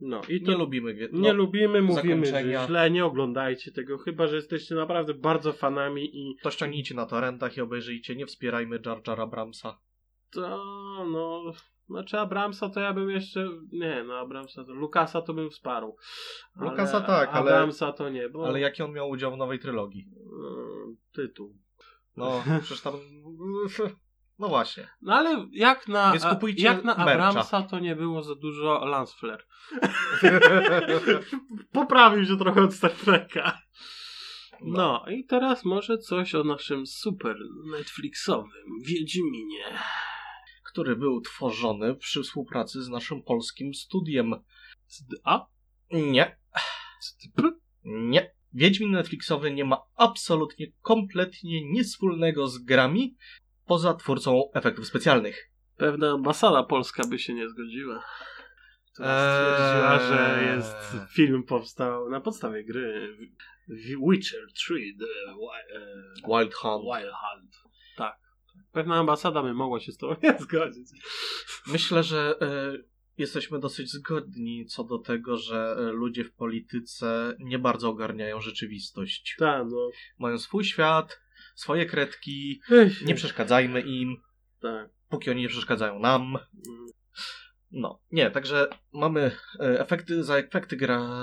No 0.00 0.20
i 0.28 0.40
to 0.42 0.50
Nie 0.50 0.56
lubimy... 0.58 0.94
gwie- 0.94 1.12
Nie 1.12 1.32
no, 1.32 1.34
lubimy, 1.38 1.82
mówimy, 1.82 2.26
że 2.26 2.66
źle, 2.66 2.90
nie 2.90 3.04
oglądajcie 3.04 3.72
tego, 3.72 3.98
chyba 3.98 4.26
że 4.26 4.36
jesteście 4.36 4.74
naprawdę 4.74 5.14
bardzo 5.14 5.52
fanami 5.52 6.10
i 6.12 6.36
To 6.42 6.50
ściągnijcie 6.50 6.94
na 6.94 7.06
torrentach 7.06 7.56
i 7.56 7.60
obejrzyjcie. 7.60 8.16
Nie 8.16 8.26
wspierajmy 8.26 8.80
Jar 9.06 9.20
Abramsa. 9.20 9.78
to 10.30 10.58
no. 11.12 11.52
Znaczy 11.88 12.18
Abramsa 12.18 12.68
to 12.68 12.80
ja 12.80 12.92
bym 12.92 13.10
jeszcze. 13.10 13.48
Nie, 13.72 14.04
no 14.04 14.14
Abramsa 14.18 14.64
to. 14.64 14.72
Lukasa 14.72 15.22
to 15.22 15.34
bym 15.34 15.50
wsparł. 15.50 15.96
Lukasa 16.56 17.00
tak, 17.00 17.28
ale- 17.32 17.50
Abramsa 17.54 17.92
to 17.92 18.08
nie, 18.08 18.28
bo. 18.28 18.46
Ale 18.46 18.60
jaki 18.60 18.82
on 18.82 18.92
miał 18.92 19.08
udział 19.10 19.34
w 19.34 19.36
nowej 19.36 19.58
trylogii? 19.58 20.08
Yy, 20.16 20.96
tytuł. 21.12 21.56
No, 22.16 22.42
przecież 22.62 22.82
tam... 22.82 22.94
No 24.38 24.48
właśnie. 24.48 24.88
No 25.02 25.14
ale 25.14 25.46
jak 25.52 25.88
na, 25.88 26.12
Więc 26.12 26.24
kupujcie 26.24 26.64
jak 26.64 26.84
na 26.84 26.94
mercha. 26.94 27.28
Abramsa 27.28 27.62
to 27.62 27.78
nie 27.78 27.96
było 27.96 28.22
za 28.22 28.34
dużo 28.34 28.84
Lance 28.84 29.14
Flair. 29.18 29.46
Poprawił 31.72 32.26
się 32.26 32.38
trochę 32.38 32.62
od 32.62 32.74
Star 32.74 32.90
Treka. 32.92 33.58
No 34.60 35.04
i 35.10 35.24
teraz 35.24 35.64
może 35.64 35.98
coś 35.98 36.34
o 36.34 36.44
naszym 36.44 36.86
super 36.86 37.36
Netflixowym 37.70 38.80
Wiedźminie. 38.86 39.64
Który 40.64 40.96
był 40.96 41.20
tworzony 41.20 41.94
przy 41.94 42.22
współpracy 42.22 42.82
z 42.82 42.88
naszym 42.88 43.22
polskim 43.22 43.74
studiem. 43.74 44.34
A? 45.24 45.46
Nie. 45.90 46.38
Nie. 47.84 48.34
Wiedźmin 48.52 48.90
Netflixowy 48.90 49.50
nie 49.50 49.64
ma 49.64 49.82
absolutnie, 49.96 50.66
kompletnie 50.82 51.64
nic 51.64 51.88
wspólnego 51.88 52.48
z 52.48 52.58
grami, 52.58 53.16
poza 53.68 53.94
twórcą 53.94 54.42
efektów 54.54 54.86
specjalnych. 54.86 55.50
Pewna 55.76 56.10
ambasada 56.10 56.62
polska 56.62 57.02
by 57.08 57.18
się 57.18 57.34
nie 57.34 57.48
zgodziła. 57.48 58.04
Eee. 59.00 59.54
stwierdziła, 59.54 59.98
że 59.98 60.44
jest 60.54 61.06
film 61.14 61.42
powstał 61.42 62.10
na 62.10 62.20
podstawie 62.20 62.64
gry 62.64 63.16
Witcher 64.10 64.52
3 64.54 64.74
The 64.98 65.04
e, 65.04 65.84
Wild 66.28 66.54
Hunt. 66.54 66.84
Wild 66.84 67.12
Hunt. 67.14 67.56
Tak. 67.96 68.18
Pewna 68.72 68.96
ambasada 68.96 69.42
by 69.42 69.54
mogła 69.54 69.80
się 69.80 69.92
z 69.92 69.96
tobą 69.96 70.16
nie 70.22 70.38
zgodzić. 70.38 70.88
Myślę, 71.66 72.02
że 72.02 72.34
e, 72.40 72.72
jesteśmy 73.18 73.58
dosyć 73.58 73.90
zgodni 73.90 74.66
co 74.66 74.84
do 74.84 74.98
tego, 74.98 75.36
że 75.36 75.76
e, 75.78 75.82
ludzie 75.82 76.24
w 76.24 76.32
polityce 76.32 77.36
nie 77.38 77.58
bardzo 77.58 77.88
ogarniają 77.88 78.40
rzeczywistość. 78.40 79.36
Tak, 79.38 79.66
no. 79.70 79.90
Mają 80.18 80.38
swój 80.38 80.64
świat, 80.64 81.20
swoje 81.58 81.86
kredki, 81.86 82.60
Ech, 82.70 83.02
nie 83.06 83.14
przeszkadzajmy 83.14 83.80
im, 83.80 84.16
Tak. 84.60 84.90
póki 85.08 85.30
oni 85.30 85.42
nie 85.42 85.48
przeszkadzają 85.48 85.98
nam. 85.98 86.38
No, 87.70 88.00
nie, 88.12 88.30
także 88.30 88.68
mamy 88.92 89.20
e, 89.60 89.80
efekty, 89.80 90.24
za 90.24 90.36
efekty 90.38 90.76
gra 90.76 91.22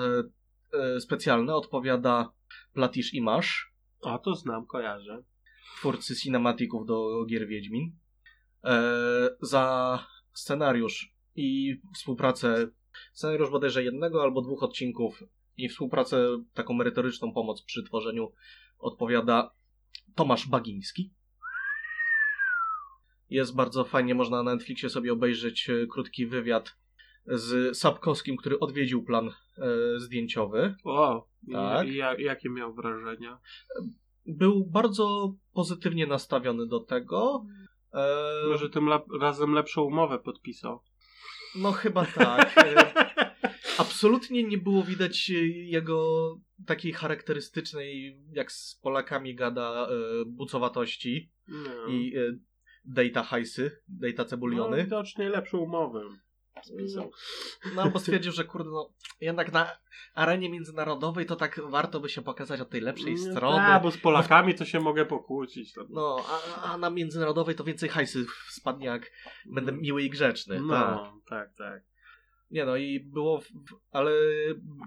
e, 0.74 1.00
specjalne 1.02 1.56
odpowiada 1.56 2.34
Platisz 2.74 3.14
Imasz, 3.14 3.74
A 4.04 4.18
to 4.20 4.36
znam, 4.36 4.66
kojarzę. 4.66 5.24
twórcy 5.78 6.16
cinematików 6.16 6.86
do 6.88 7.26
gier 7.30 7.48
Wiedźmin. 7.48 7.96
E, 8.64 8.82
za 9.42 10.00
scenariusz 10.34 11.16
i 11.36 11.78
współpracę, 11.96 12.68
scenariusz 13.14 13.50
bodajże 13.50 13.84
jednego 13.84 14.24
albo 14.24 14.42
dwóch 14.42 14.64
odcinków 14.64 15.24
i 15.58 15.70
współpracę, 15.70 16.44
taką 16.54 16.74
merytoryczną 16.74 17.34
pomoc 17.34 17.62
przy 17.64 17.84
tworzeniu 17.84 18.32
odpowiada 18.80 19.52
Tomasz 20.16 20.48
Bagiński. 20.48 21.14
Jest 23.30 23.56
bardzo 23.56 23.84
fajnie, 23.84 24.16
można 24.16 24.44
na 24.44 24.54
Netflixie 24.56 24.90
sobie 24.90 25.14
obejrzeć 25.14 25.70
e, 25.70 25.88
krótki 25.88 26.28
wywiad 26.28 26.76
z 27.28 27.78
Sapkowskim, 27.78 28.38
który 28.38 28.60
odwiedził 28.60 29.04
plan 29.04 29.28
e, 29.30 29.34
zdjęciowy. 30.00 30.76
O, 30.84 31.28
Tak. 31.52 31.88
i, 31.88 31.92
i, 31.92 31.96
jak- 31.96 32.20
jakie 32.20 32.50
miał 32.50 32.74
wrażenia? 32.74 33.40
Był 34.26 34.66
bardzo 34.66 35.34
pozytywnie 35.54 36.08
nastawiony 36.08 36.68
do 36.68 36.80
tego. 36.80 37.46
E, 37.94 38.24
Może 38.50 38.70
tym 38.70 38.86
lep- 38.86 39.20
razem 39.22 39.52
lepszą 39.54 39.82
umowę 39.82 40.20
podpisał. 40.20 40.80
No 41.56 41.72
chyba 41.72 42.06
tak. 42.06 42.58
E, 42.58 42.94
Absolutnie 43.78 44.44
nie 44.44 44.58
było 44.58 44.84
widać 44.84 45.30
e, 45.30 45.34
jego 45.48 46.38
takiej 46.68 46.94
charakterystycznej, 46.94 48.20
jak 48.32 48.52
z 48.52 48.80
Polakami 48.84 49.36
gada, 49.36 49.88
e, 49.88 50.26
bucowatości 50.26 51.32
No. 51.48 51.88
i 51.90 52.16
e, 52.18 52.22
data 52.86 53.24
hajsy, 53.24 53.82
data 53.88 54.24
no, 54.24 54.30
cebuliony. 54.30 54.84
widocznie 54.84 55.30
lepszą 55.30 55.58
umowę 55.58 56.02
spisał. 56.64 57.12
No 57.76 57.82
albo 57.82 58.00
stwierdził, 58.00 58.32
że 58.32 58.44
kurde, 58.44 58.70
no 58.70 58.94
jednak 59.22 59.52
na 59.52 59.78
arenie 60.16 60.50
międzynarodowej 60.50 61.26
to 61.26 61.36
tak 61.36 61.62
warto 61.70 62.00
by 62.00 62.10
się 62.10 62.22
pokazać 62.22 62.62
od 62.62 62.70
tej 62.70 62.82
lepszej 62.82 63.16
No 63.16 63.32
strony. 63.32 63.58
Tak, 63.58 63.84
bo 63.84 63.92
z 63.92 63.98
Polakami 63.98 64.56
to 64.56 64.66
się 64.66 64.80
mogę 64.80 65.06
pokłócić. 65.06 65.74
To... 65.74 65.86
No, 65.90 66.26
a, 66.30 66.62
a 66.62 66.78
na 66.78 66.90
międzynarodowej 66.90 67.56
to 67.56 67.64
więcej 67.64 67.90
hajsy 67.90 68.26
spadnie, 68.50 68.86
jak 68.86 69.12
będę 69.46 69.72
miły 69.72 70.04
i 70.04 70.10
grzeczny. 70.10 70.62
No, 70.62 70.74
tak. 70.74 71.12
tak, 71.30 71.56
tak. 71.58 71.84
Nie 72.52 72.66
no 72.66 72.76
i 72.76 73.00
było, 73.00 73.42
w- 73.42 73.52
ale 73.92 74.12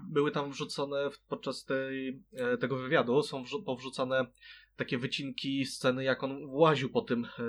były 0.09 0.31
tam 0.31 0.51
wrzucone 0.51 1.09
podczas 1.27 1.65
tej, 1.65 2.23
e, 2.33 2.57
tego 2.57 2.77
wywiadu, 2.77 3.23
są 3.23 3.43
wrzu- 3.43 3.63
powrzucane 3.63 4.25
takie 4.75 4.97
wycinki 4.97 5.65
sceny, 5.65 6.03
jak 6.03 6.23
on 6.23 6.45
łaził 6.45 6.89
po 6.89 7.01
tym, 7.01 7.25
e, 7.25 7.43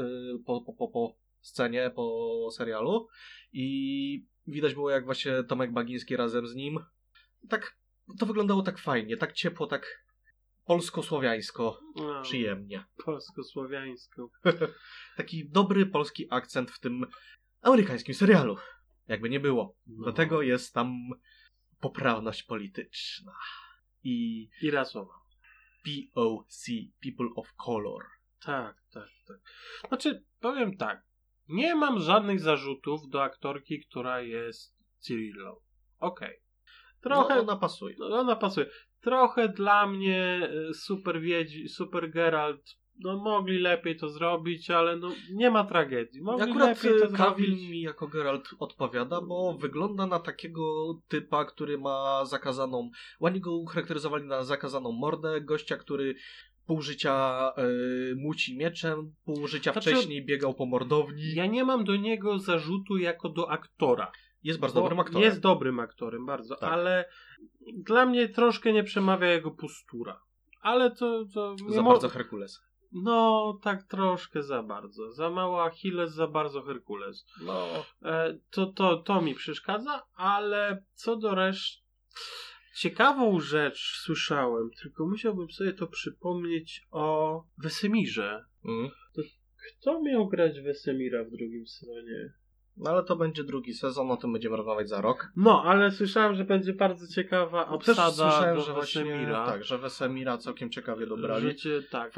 e, 0.00 0.38
po, 0.46 0.60
po, 0.60 0.72
po, 0.72 0.88
po 0.88 1.16
scenie, 1.40 1.90
po 1.94 2.48
serialu 2.52 3.08
i 3.52 4.26
widać 4.46 4.74
było 4.74 4.90
jak 4.90 5.04
właśnie 5.04 5.44
Tomek 5.44 5.72
Bagiński 5.72 6.16
razem 6.16 6.46
z 6.46 6.54
nim, 6.54 6.78
tak, 7.48 7.76
to 8.18 8.26
wyglądało 8.26 8.62
tak 8.62 8.78
fajnie, 8.78 9.16
tak 9.16 9.32
ciepło, 9.32 9.66
tak 9.66 10.04
polsko-słowiańsko, 10.64 11.80
No, 11.96 12.22
przyjemnie. 12.22 12.84
Polsko-słowiańsko. 13.04 14.30
Taki 15.16 15.48
dobry 15.48 15.86
polski 15.86 16.26
akcent 16.30 16.70
w 16.70 16.80
tym 16.80 17.06
amerykańskim 17.62 18.14
serialu. 18.14 18.56
Jakby 19.10 19.30
nie 19.30 19.40
było. 19.40 19.76
No. 19.86 20.04
Do 20.04 20.12
tego 20.12 20.42
jest 20.42 20.74
tam 20.74 20.94
poprawność 21.80 22.42
polityczna. 22.42 23.32
I 24.04 24.48
I 24.62 24.70
rasowa. 24.70 25.14
POC, 25.84 26.66
People 27.02 27.28
of 27.36 27.52
Color. 27.64 28.02
Tak, 28.44 28.76
tak, 28.92 29.08
tak. 29.26 29.36
Znaczy, 29.88 30.24
powiem 30.40 30.76
tak. 30.76 31.02
Nie 31.48 31.74
mam 31.74 32.00
żadnych 32.00 32.40
zarzutów 32.40 33.08
do 33.08 33.22
aktorki, 33.22 33.80
która 33.80 34.20
jest 34.20 34.76
Cyrillą. 34.98 35.56
Okej. 35.98 36.40
Trochę. 37.00 37.34
No, 37.34 37.40
ona 37.40 37.56
pasuje. 37.56 37.96
No, 37.98 38.06
ona 38.06 38.36
pasuje. 38.36 38.66
Trochę 39.00 39.48
dla 39.48 39.86
mnie 39.86 40.50
y, 40.70 40.74
super 40.74 41.20
wiedzi, 41.20 41.68
super 41.68 42.10
Geralt. 42.10 42.78
No 43.02 43.16
mogli 43.16 43.58
lepiej 43.58 43.96
to 43.96 44.08
zrobić, 44.08 44.70
ale 44.70 44.96
no 44.96 45.08
nie 45.32 45.50
ma 45.50 45.64
tragedii. 45.64 46.22
Mogli 46.22 46.50
Akurat 46.50 46.84
e, 46.84 47.08
zrobić. 47.08 47.70
mi 47.70 47.80
jako 47.80 48.08
Geralt 48.08 48.48
odpowiada, 48.58 49.20
bo 49.20 49.54
wygląda 49.54 50.06
na 50.06 50.18
takiego 50.20 50.94
typa, 51.08 51.44
który 51.44 51.78
ma 51.78 52.24
zakazaną. 52.24 52.90
Ładnie 53.20 53.40
go 53.40 53.56
ucharakteryzowali 53.56 54.24
na 54.24 54.44
zakazaną 54.44 54.92
mordę. 54.92 55.40
Gościa, 55.40 55.76
który 55.76 56.14
pół 56.66 56.82
życia 56.82 57.40
e, 57.56 57.64
muci 58.16 58.56
mieczem, 58.56 59.14
pół 59.24 59.46
życia 59.46 59.72
Znaczy, 59.72 59.90
wcześniej 59.90 60.24
biegał 60.24 60.54
po 60.54 60.66
mordowni. 60.66 61.34
Ja 61.34 61.46
nie 61.46 61.64
mam 61.64 61.84
do 61.84 61.96
niego 61.96 62.38
zarzutu 62.38 62.96
jako 62.96 63.28
do 63.28 63.50
aktora. 63.50 64.12
Jest 64.42 64.58
bardzo 64.60 64.80
dobrym 64.80 65.00
aktorem. 65.00 65.22
Jest 65.22 65.40
dobrym 65.40 65.80
aktorem, 65.80 66.26
bardzo, 66.26 66.56
Tak. 66.56 66.72
ale 66.72 67.04
dla 67.74 68.06
mnie 68.06 68.28
troszkę 68.28 68.72
nie 68.72 68.84
przemawia 68.84 69.26
jego 69.26 69.50
postura. 69.50 70.20
Ale 70.60 70.90
to. 70.90 71.24
to 71.34 71.56
Za 71.68 71.82
mo- 71.82 71.90
bardzo 71.90 72.08
Herkules. 72.08 72.69
No, 72.92 73.58
tak 73.62 73.82
troszkę 73.82 74.42
za 74.42 74.62
bardzo. 74.62 75.12
Za 75.12 75.30
mało 75.30 75.64
Achilles, 75.64 76.12
za 76.12 76.26
bardzo 76.26 76.62
Herkules. 76.62 77.26
No, 77.42 77.66
E, 78.02 78.38
to, 78.50 78.66
to, 78.66 78.96
to 78.96 79.20
mi 79.20 79.34
przeszkadza, 79.34 80.02
ale 80.14 80.82
co 80.94 81.16
do 81.16 81.34
reszty. 81.34 81.82
Ciekawą 82.76 83.40
rzecz 83.40 83.96
słyszałem, 84.04 84.70
tylko 84.82 85.06
musiałbym 85.06 85.50
sobie 85.50 85.72
to 85.72 85.86
przypomnieć 85.86 86.86
o 86.90 87.42
Wesemirze. 87.58 88.44
mm. 88.64 88.90
Kto 89.80 90.02
miał 90.02 90.28
grać 90.28 90.60
Wesemira 90.60 91.24
w 91.24 91.30
drugim 91.30 91.66
sezonie? 91.66 92.32
no 92.76 92.90
ale 92.90 93.04
to 93.04 93.16
będzie 93.16 93.44
drugi 93.44 93.74
sezon, 93.74 94.10
o 94.10 94.16
tym 94.16 94.32
będziemy 94.32 94.56
rozmawiać 94.56 94.88
za 94.88 95.00
rok. 95.00 95.28
No, 95.36 95.62
ale 95.64 95.90
słyszałem, 95.90 96.34
że 96.34 96.44
będzie 96.44 96.72
bardzo 96.72 97.06
ciekawa 97.14 97.66
No, 97.70 97.78
Też 97.78 97.88
obsada 97.88 98.10
słyszałem, 98.30 98.56
do 98.56 98.62
że 98.62 98.72
właśnie 98.72 99.04
Wesemira. 99.04 99.46
tak, 99.46 99.64
że 99.64 99.78
Wesemira 99.78 100.38
całkiem 100.38 100.70
ciekawie 100.70 101.06
dobrali. 101.06 101.56
cię- 101.56 101.82
tak, 101.90 102.12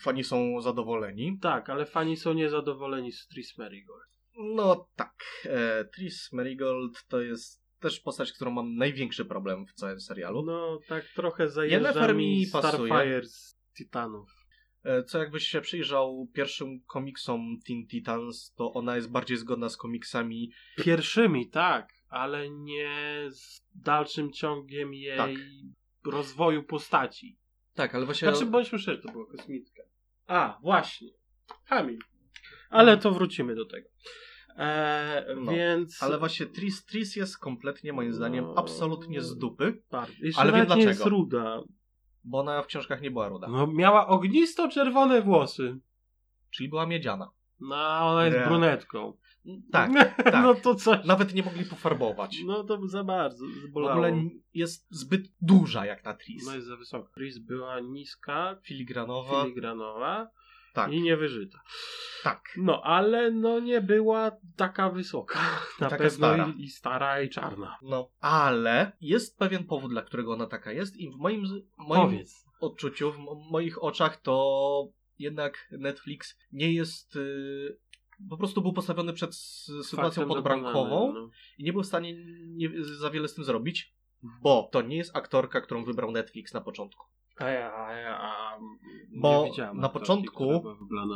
Fani 0.00 0.24
są 0.24 0.60
zadowoleni. 0.60 1.38
tak, 1.42 1.70
ale 1.70 1.86
fani 1.86 2.16
są 2.16 2.32
niezadowoleni 2.32 3.12
z 3.12 3.26
Tris 3.26 3.58
Merigold. 3.58 4.06
No 4.38 4.88
tak. 4.96 5.14
E, 5.44 5.84
Tris 5.84 6.32
Merigold 6.32 7.04
to 7.08 7.20
jest 7.20 7.66
też 7.80 8.00
postać, 8.00 8.28
z 8.28 8.32
którą 8.32 8.50
mam 8.50 8.76
największy 8.76 9.24
problem 9.24 9.66
w 9.66 9.72
całym 9.72 10.00
serialu. 10.00 10.42
No, 10.42 10.80
tak 10.88 11.04
trochę 11.14 11.48
zajeżdża 11.50 12.12
mi 12.12 12.38
mi 12.38 12.46
pasuje. 12.46 12.92
Starfire 12.92 13.24
z 13.28 13.56
Titanów. 13.76 14.46
E, 14.84 15.04
co 15.04 15.18
jakbyś 15.18 15.46
się 15.46 15.60
przyjrzał 15.60 16.28
pierwszym 16.32 16.80
komiksom 16.80 17.58
Teen 17.66 17.86
Titans, 17.86 18.52
to 18.56 18.72
ona 18.72 18.96
jest 18.96 19.10
bardziej 19.10 19.36
zgodna 19.36 19.68
z 19.68 19.76
komiksami. 19.76 20.50
Pierwszymi, 20.76 21.48
tak, 21.50 21.92
ale 22.08 22.50
nie 22.50 23.26
z 23.30 23.62
dalszym 23.74 24.32
ciągiem 24.32 24.94
jej 24.94 25.16
Tak. 25.16 25.30
rozwoju 26.06 26.62
postaci. 26.62 27.38
Tak, 27.74 27.94
ale 27.94 28.04
właśnie... 28.04 28.30
Znaczy, 28.30 28.46
bądźmy 28.46 28.78
szczerzy, 28.78 29.02
to 29.02 29.12
była 29.12 29.26
kosmitka. 29.26 29.82
A, 30.26 30.58
właśnie. 30.62 31.08
Kamil. 31.68 31.98
Ale 32.70 32.96
to 32.98 33.10
wrócimy 33.10 33.54
do 33.54 33.64
tego. 33.66 33.88
E, 34.58 35.26
No, 35.36 35.52
więc... 35.52 36.02
Ale 36.02 36.18
właśnie 36.18 36.46
Tris, 36.46 36.84
Tris 36.84 37.16
jest 37.16 37.38
kompletnie 37.38 37.92
moim 37.92 38.12
zdaniem 38.12 38.44
No. 38.44 38.54
absolutnie 38.56 39.22
z 39.22 39.38
dupy. 39.38 39.82
Jeszcze 40.20 40.40
Ale 40.42 40.52
wiem 40.52 40.68
nie 40.68 40.82
jest 40.84 40.98
dlaczego. 41.00 41.10
ruda. 41.16 41.60
Bo 42.24 42.38
ona 42.40 42.62
w 42.62 42.66
książkach 42.66 43.00
nie 43.00 43.10
była 43.10 43.28
ruda. 43.28 43.48
No 43.48 43.66
miała 43.66 44.06
ognisto-czerwone 44.06 45.22
włosy. 45.22 45.78
Czyli 46.50 46.68
była 46.68 46.86
miedziana. 46.86 47.30
No, 47.60 47.76
ona 48.12 48.24
jest 48.26 48.38
Nie. 48.38 48.44
brunetką. 48.44 49.16
Tak, 49.72 49.90
tak. 50.24 50.42
No 50.42 50.54
to 50.54 50.74
coś. 50.74 51.04
Nawet 51.04 51.34
nie 51.34 51.42
mogli 51.42 51.64
pofarbować. 51.64 52.38
No 52.46 52.64
to 52.64 52.88
za 52.88 53.04
bardzo, 53.04 53.44
W 53.46 53.50
zbolało. 53.68 53.92
ogóle 53.92 54.08
n- 54.08 54.30
jest 54.54 54.86
zbyt 54.90 55.22
duża 55.40 55.86
jak 55.86 56.04
na 56.04 56.14
Tris. 56.14 56.46
No 56.46 56.54
jest 56.54 56.66
za 56.66 56.76
wysoka. 56.76 57.08
Tris 57.14 57.38
była 57.38 57.80
niska, 57.80 58.56
Filigranowa. 58.62 59.42
filigranowa 59.42 60.30
Tak, 60.74 60.92
i 60.92 61.02
niewyżyta. 61.02 61.58
tak. 62.22 62.42
No, 62.56 62.82
ale 62.84 63.30
no 63.30 63.60
nie 63.60 63.80
była 63.80 64.30
taka 64.56 64.90
wysoka. 64.90 65.38
Na 65.80 65.90
taka 65.90 65.96
pewno 66.04 66.10
stara. 66.10 66.52
I, 66.58 66.62
i 66.62 66.68
stara 66.68 67.20
i 67.22 67.28
czarna. 67.30 67.76
No, 67.82 68.10
ale 68.20 68.92
jest 69.00 69.38
pewien 69.38 69.64
powód, 69.64 69.90
dla 69.90 70.02
którego 70.02 70.32
ona 70.32 70.46
taka 70.46 70.72
jest 70.72 70.96
i 70.96 71.10
w 71.10 71.16
moim, 71.16 71.42
moim 71.78 72.02
Powiedz. 72.10 72.44
odczuciu, 72.60 73.12
w 73.12 73.18
mo- 73.18 73.34
moich 73.50 73.82
oczach 73.82 74.20
to 74.20 74.88
jednak 75.18 75.68
Netflix 75.78 76.38
nie 76.52 76.72
jest... 76.72 77.16
y, 77.16 77.78
po 78.30 78.36
prostu 78.36 78.62
był 78.62 78.72
postawiony 78.72 79.12
przed 79.12 79.34
sytuacją 79.34 79.96
Faktem 79.96 80.28
podbrankową 80.28 81.12
no. 81.12 81.30
i 81.58 81.64
nie 81.64 81.72
był 81.72 81.82
w 81.82 81.86
stanie 81.86 82.14
nie, 82.46 82.70
za 82.84 83.10
wiele 83.10 83.28
z 83.28 83.34
tym 83.34 83.44
zrobić, 83.44 83.94
bo 84.42 84.68
to 84.72 84.82
nie 84.82 84.96
jest 84.96 85.16
aktorka, 85.16 85.60
którą 85.60 85.84
wybrał 85.84 86.10
Netflix 86.10 86.54
na 86.54 86.60
początku. 86.60 87.06
A 87.38 87.48
ja, 87.48 87.72
a 87.74 87.92
ja 87.92 88.18
a, 88.20 88.58
Bo 89.20 89.42
nie 89.44 89.50
widziałem 89.50 89.76
na 89.80 89.88
początku- 89.88 90.62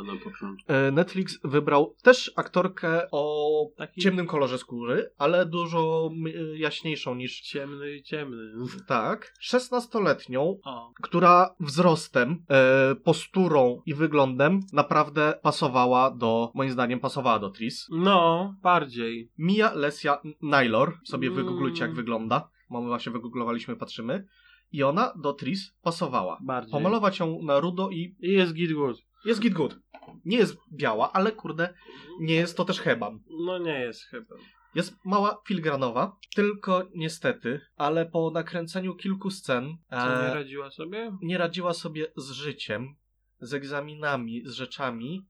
na 0.07 0.25
początku. 0.25 0.73
E, 0.73 0.91
Netflix 0.91 1.39
wybrał 1.45 1.95
też 2.03 2.33
aktorkę 2.37 3.11
o 3.11 3.51
Taki 3.77 4.01
ciemnym 4.01 4.27
kolorze 4.27 4.59
skóry, 4.59 5.11
ale 5.19 5.47
dużo 5.47 6.11
m, 6.13 6.25
jaśniejszą 6.55 7.15
niż 7.15 7.41
ciemny 7.41 7.93
i 7.97 8.03
ciemny. 8.03 8.53
tak. 8.87 9.33
16-letnią, 9.43 10.57
O, 10.65 10.93
która 11.03 11.55
wzrostem, 11.61 12.45
e, 12.51 12.95
posturą 12.95 13.83
i 13.87 13.95
wyglądem 13.95 14.61
naprawdę 14.73 15.35
pasowała 15.43 16.11
do, 16.11 16.51
moim 16.55 16.71
zdaniem, 16.71 17.01
pasowała 17.01 17.39
do 17.39 17.51
Tris. 17.51 17.87
no, 17.91 18.55
bardziej. 18.63 19.31
Mia 19.39 19.73
Lesia 19.75 20.19
Naylor, 20.43 20.93
sobie 21.05 21.29
Mm. 21.29 21.37
wygooglujcie 21.37 21.83
jak 21.85 21.95
wygląda. 21.95 22.49
Mamy 22.71 22.87
właśnie 22.87 23.13
wygooglowaliśmy, 23.13 23.77
patrzymy. 23.77 24.27
I 24.73 24.83
ona 24.83 25.13
do 25.17 25.33
Tris 25.33 25.73
pasowała. 25.83 26.39
Bardziej. 26.43 26.73
Pomalować 26.73 27.19
ją 27.19 27.43
na 27.43 27.61
rudo 27.61 27.91
i 27.91 28.17
I 28.21 28.33
jest 28.33 28.53
git 28.55 28.73
good. 28.73 28.99
jest 29.25 29.41
git 29.41 29.55
good. 29.55 29.79
Nie 30.25 30.39
jest 30.39 30.57
biała, 30.73 31.13
ale 31.13 31.33
kurde, 31.33 31.75
nie 32.21 32.35
jest 32.35 32.57
to 32.57 32.65
też 32.65 32.81
heban. 32.81 33.21
No 33.47 33.59
nie 33.59 33.81
jest 33.81 34.03
chyba. 34.05 34.35
Jest 34.75 34.97
mała 35.05 35.43
filigranowa, 35.49 36.17
tylko 36.35 36.89
niestety, 36.95 37.61
ale 37.77 38.07
po 38.07 38.31
nakręceniu 38.31 38.95
kilku 38.95 39.31
scen 39.31 39.77
Co, 39.91 39.97
nie 39.97 40.03
e, 40.03 40.35
radziła 40.35 40.71
sobie? 40.71 41.13
nie 41.23 41.39
radziła 41.39 41.75
sobie 41.75 42.13
z 42.17 42.31
życiem, 42.31 42.95
z 43.41 43.55
egzaminami, 43.55 44.43
z 44.47 44.53
rzeczami 44.53 45.27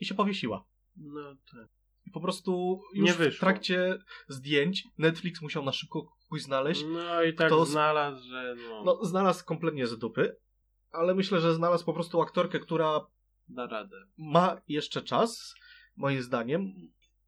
i 0.00 0.04
się 0.04 0.14
powiesiła. 0.14 0.64
No 0.96 1.34
tak. 1.54 1.68
I 2.06 2.10
po 2.10 2.20
prostu 2.20 2.80
już 2.94 3.12
w 3.12 3.38
trakcie 3.38 3.98
zdjęć 4.28 4.84
Netflix 4.98 5.42
musiał 5.42 5.64
na 5.64 5.72
szybko 5.72 6.12
znaleźć. 6.40 6.84
No 6.88 7.22
i 7.22 7.34
tak 7.34 7.46
Kto 7.46 7.64
znalazł, 7.64 8.28
że 8.28 8.54
no, 8.68 8.84
No, 8.84 9.04
znalazł 9.04 9.44
kompletnie 9.44 9.86
z 9.86 9.98
dupy, 9.98 10.36
ale 10.90 11.14
myślę, 11.14 11.40
że 11.40 11.54
znalazł 11.54 11.84
po 11.84 11.92
prostu 11.92 12.20
aktorkę, 12.20 12.60
która 12.60 13.06
da 13.48 13.66
radę. 13.66 13.96
ma 14.16 14.60
jeszcze 14.68 15.02
czas, 15.02 15.54
moim 15.96 16.22
zdaniem, 16.22 16.72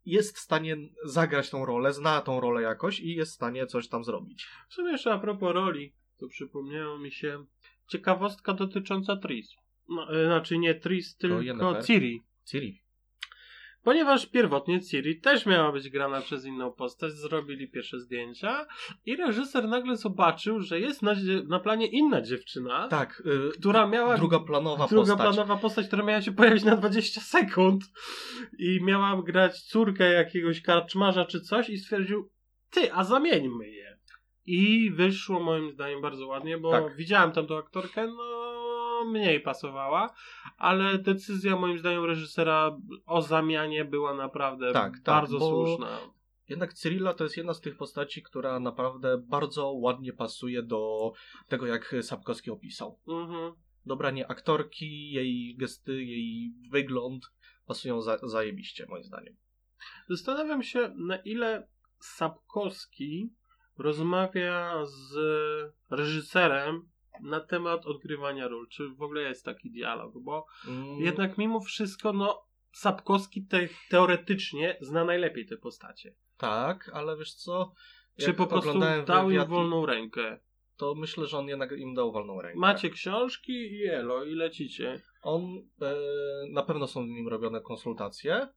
jest 0.04 0.36
w 0.36 0.40
stanie 0.40 0.76
zagrać 1.04 1.50
tą 1.50 1.64
rolę, 1.64 1.92
zna 1.92 2.20
tą 2.20 2.40
rolę 2.40 2.62
jakoś 2.62 3.00
i 3.00 3.14
jest 3.14 3.32
w 3.32 3.34
stanie 3.34 3.66
coś 3.66 3.88
tam 3.88 4.04
zrobić. 4.04 4.46
W 4.68 4.74
sumie 4.74 4.92
jeszcze 4.92 5.12
a 5.12 5.18
propos 5.18 5.54
roli, 5.54 5.94
to 6.16 6.28
przypomniało 6.28 6.98
mi 6.98 7.12
się 7.12 7.44
ciekawostka 7.88 8.52
dotycząca 8.52 9.16
Tris. 9.16 9.54
No, 9.88 10.22
e, 10.22 10.26
znaczy 10.26 10.58
nie 10.58 10.74
Tris, 10.74 11.16
tylko. 11.16 11.82
Ciri. 11.82 12.22
Ciri. 12.44 12.83
Ponieważ 13.84 14.26
pierwotnie 14.26 14.80
Ciri 14.80 15.20
też 15.20 15.46
miała 15.46 15.72
być 15.72 15.88
grana 15.90 16.20
przez 16.20 16.44
inną 16.44 16.72
postać, 16.72 17.12
zrobili 17.12 17.68
pierwsze 17.68 18.00
zdjęcia 18.00 18.66
i 19.06 19.16
reżyser 19.16 19.68
nagle 19.68 19.96
zobaczył, 19.96 20.60
że 20.60 20.80
jest 20.80 21.02
na, 21.02 21.14
na 21.48 21.60
planie 21.60 21.86
inna 21.86 22.20
dziewczyna, 22.22 22.88
Tak, 22.88 23.22
y, 23.26 23.58
która 23.58 23.86
miała 23.86 24.16
druga 24.16 24.38
planowa 24.40 24.86
druga 24.86 25.16
postać. 25.16 25.34
planowa 25.34 25.56
postać, 25.56 25.86
która 25.86 26.02
miała 26.04 26.22
się 26.22 26.32
pojawić 26.32 26.64
na 26.64 26.76
20 26.76 27.20
sekund 27.20 27.84
i 28.58 28.80
miała 28.82 29.22
grać 29.22 29.62
córkę 29.62 30.12
jakiegoś 30.12 30.62
karczmarza 30.62 31.24
czy 31.24 31.40
coś 31.40 31.70
i 31.70 31.78
stwierdził, 31.78 32.30
ty, 32.70 32.92
a 32.92 33.04
zamieńmy 33.04 33.68
je. 33.70 33.84
I 34.46 34.90
wyszło 34.90 35.40
moim 35.40 35.70
zdaniem 35.72 36.00
bardzo 36.02 36.26
ładnie, 36.26 36.58
bo 36.58 36.70
Tak. 36.70 36.96
widziałem 36.96 37.32
tam 37.32 37.46
tą 37.46 37.58
aktorkę, 37.58 38.06
no 38.06 38.43
mniej 39.04 39.40
pasowała, 39.40 40.14
ale 40.58 40.98
decyzja 40.98 41.56
moim 41.56 41.78
zdaniem 41.78 42.04
reżysera 42.04 42.76
o 43.06 43.22
zamianie 43.22 43.84
była 43.84 44.14
naprawdę 44.14 44.72
Tak, 44.72 44.92
tak, 44.92 45.02
bardzo 45.02 45.38
bo- 45.38 45.48
słuszna. 45.48 45.98
Jednak 46.48 46.74
Cyrilla 46.74 47.14
to 47.14 47.24
jest 47.24 47.36
jedna 47.36 47.54
z 47.54 47.60
tych 47.60 47.76
postaci, 47.76 48.22
która 48.22 48.60
naprawdę 48.60 49.18
bardzo 49.18 49.72
ładnie 49.72 50.12
pasuje 50.12 50.62
do 50.62 51.12
tego, 51.48 51.66
jak 51.66 51.94
Sapkowski 52.02 52.50
opisał. 52.50 52.98
Mhm. 53.08 53.52
Dobranie 53.86 54.30
aktorki, 54.30 55.10
jej 55.10 55.56
gesty, 55.56 56.04
jej 56.04 56.52
wygląd 56.70 57.32
pasują 57.66 58.02
za, 58.02 58.18
zajebiście, 58.22 58.86
moim 58.88 59.04
zdaniem. 59.04 59.36
Zastanawiam 60.08 60.62
się, 60.62 60.94
na 60.96 61.16
ile 61.16 61.68
Sapkowski 61.98 63.32
rozmawia 63.78 64.86
z 64.86 65.14
reżyserem 65.90 66.88
na 67.20 67.40
temat 67.40 67.86
odgrywania 67.86 68.48
ról. 68.48 68.68
Czy 68.68 68.88
w 68.88 69.02
ogóle 69.02 69.22
jest 69.22 69.44
taki 69.44 69.70
dialog? 69.70 70.14
Bo 70.18 70.46
Mm, 70.68 70.98
jednak 71.00 71.38
mimo 71.38 71.60
wszystko, 71.60 72.12
no, 72.12 72.44
Sapkowski 72.72 73.46
te, 73.46 73.68
teoretycznie 73.90 74.76
zna 74.80 75.04
najlepiej 75.04 75.46
te 75.46 75.56
postacie. 75.56 76.14
Tak, 76.36 76.90
ale 76.94 77.16
wiesz 77.16 77.34
co? 77.34 77.72
Czy 78.20 78.34
po 78.34 78.46
prostu 78.46 78.80
dał 79.06 79.30
im 79.30 79.44
wolną 79.44 79.86
rękę? 79.86 80.38
To 80.76 80.94
myślę, 80.94 81.26
że 81.26 81.38
on 81.38 81.48
jednak 81.48 81.72
im 81.72 81.94
dał 81.94 82.12
wolną 82.12 82.42
rękę. 82.42 82.58
Macie 82.58 82.90
książki 82.90 83.52
i 83.52 83.86
elo, 83.86 84.24
i 84.24 84.34
lecicie. 84.34 85.02
On, 85.22 85.68
e, 85.82 85.94
na 86.50 86.62
pewno 86.62 86.86
są 86.86 87.06
z 87.06 87.08
nim 87.08 87.28
robione 87.28 87.60
konsultacje, 87.60 88.48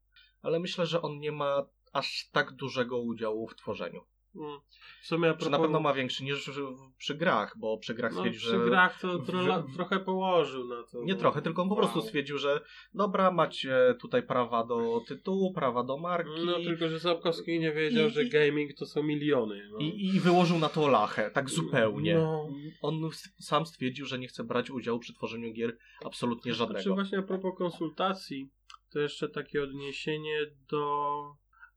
ale 0.42 0.60
myślę, 0.60 0.86
że 0.86 1.02
on 1.02 1.20
nie 1.20 1.32
ma 1.32 1.66
aż 1.94 2.30
tak 2.32 2.52
dużego 2.52 3.02
udziału 3.02 3.48
w 3.48 3.56
tworzeniu. 3.56 4.02
Mm. 4.40 4.60
W 5.02 5.08
sumie 5.08 5.28
propos, 5.30 5.50
na 5.50 5.60
pewno 5.60 5.80
ma 5.80 5.94
większy 5.94 6.24
niż 6.24 6.52
przy 6.98 7.16
grach, 7.16 7.56
bo 7.58 7.78
przy 7.78 7.94
grach 7.94 8.12
no, 8.14 8.18
stwierdził, 8.18 8.42
przy 8.42 8.50
że... 8.50 8.66
grach 8.66 9.00
to 9.02 9.20
w- 9.20 9.76
trochę 9.76 10.00
położył 10.00 10.68
na 10.68 10.84
to. 10.92 11.04
Nie 11.04 11.14
no. 11.14 11.20
trochę, 11.20 11.42
tylko 11.42 11.62
on 11.62 11.70
po 11.70 11.76
prostu 11.76 12.00
Wow. 12.00 12.08
stwierdził, 12.08 12.38
że 12.38 12.62
dobra, 12.94 13.32
macie 13.32 13.96
tutaj 14.02 14.24
prawa 14.24 14.66
do 14.66 15.02
tytułu, 15.08 15.54
prawa 15.54 15.84
do 15.84 15.98
marki 15.98 16.46
No 16.46 16.60
tylko, 16.60 16.90
że 16.90 17.00
Sapkowski 17.00 17.60
nie 17.60 17.72
wiedział, 17.72 18.08
I- 18.08 18.12
że 18.12 18.26
gaming 18.26 18.74
to 18.78 18.86
są 18.86 19.04
miliony. 19.04 19.70
No. 19.72 19.78
i, 19.80 20.06
i 20.16 20.20
wyłożył 20.20 20.60
na 20.60 20.70
to 20.70 20.88
lachę, 20.88 21.32
tak 21.32 21.50
zupełnie. 21.50 22.16
No. 22.16 22.50
On 22.82 23.10
sam 23.40 23.66
stwierdził, 23.66 24.06
że 24.06 24.20
nie 24.20 24.28
chce 24.28 24.44
brać 24.44 24.70
udziału 24.70 25.00
przy 25.00 25.14
tworzeniu 25.14 25.54
gier 25.54 25.78
absolutnie 26.06 26.54
Znaczy 26.54 26.74
żadnego. 26.74 26.96
właśnie 26.96 27.18
a 27.18 27.22
propos 27.22 27.58
konsultacji, 27.58 28.50
to 28.94 29.00
jeszcze 29.00 29.30
takie 29.30 29.64
odniesienie 29.64 30.38
do 30.72 30.88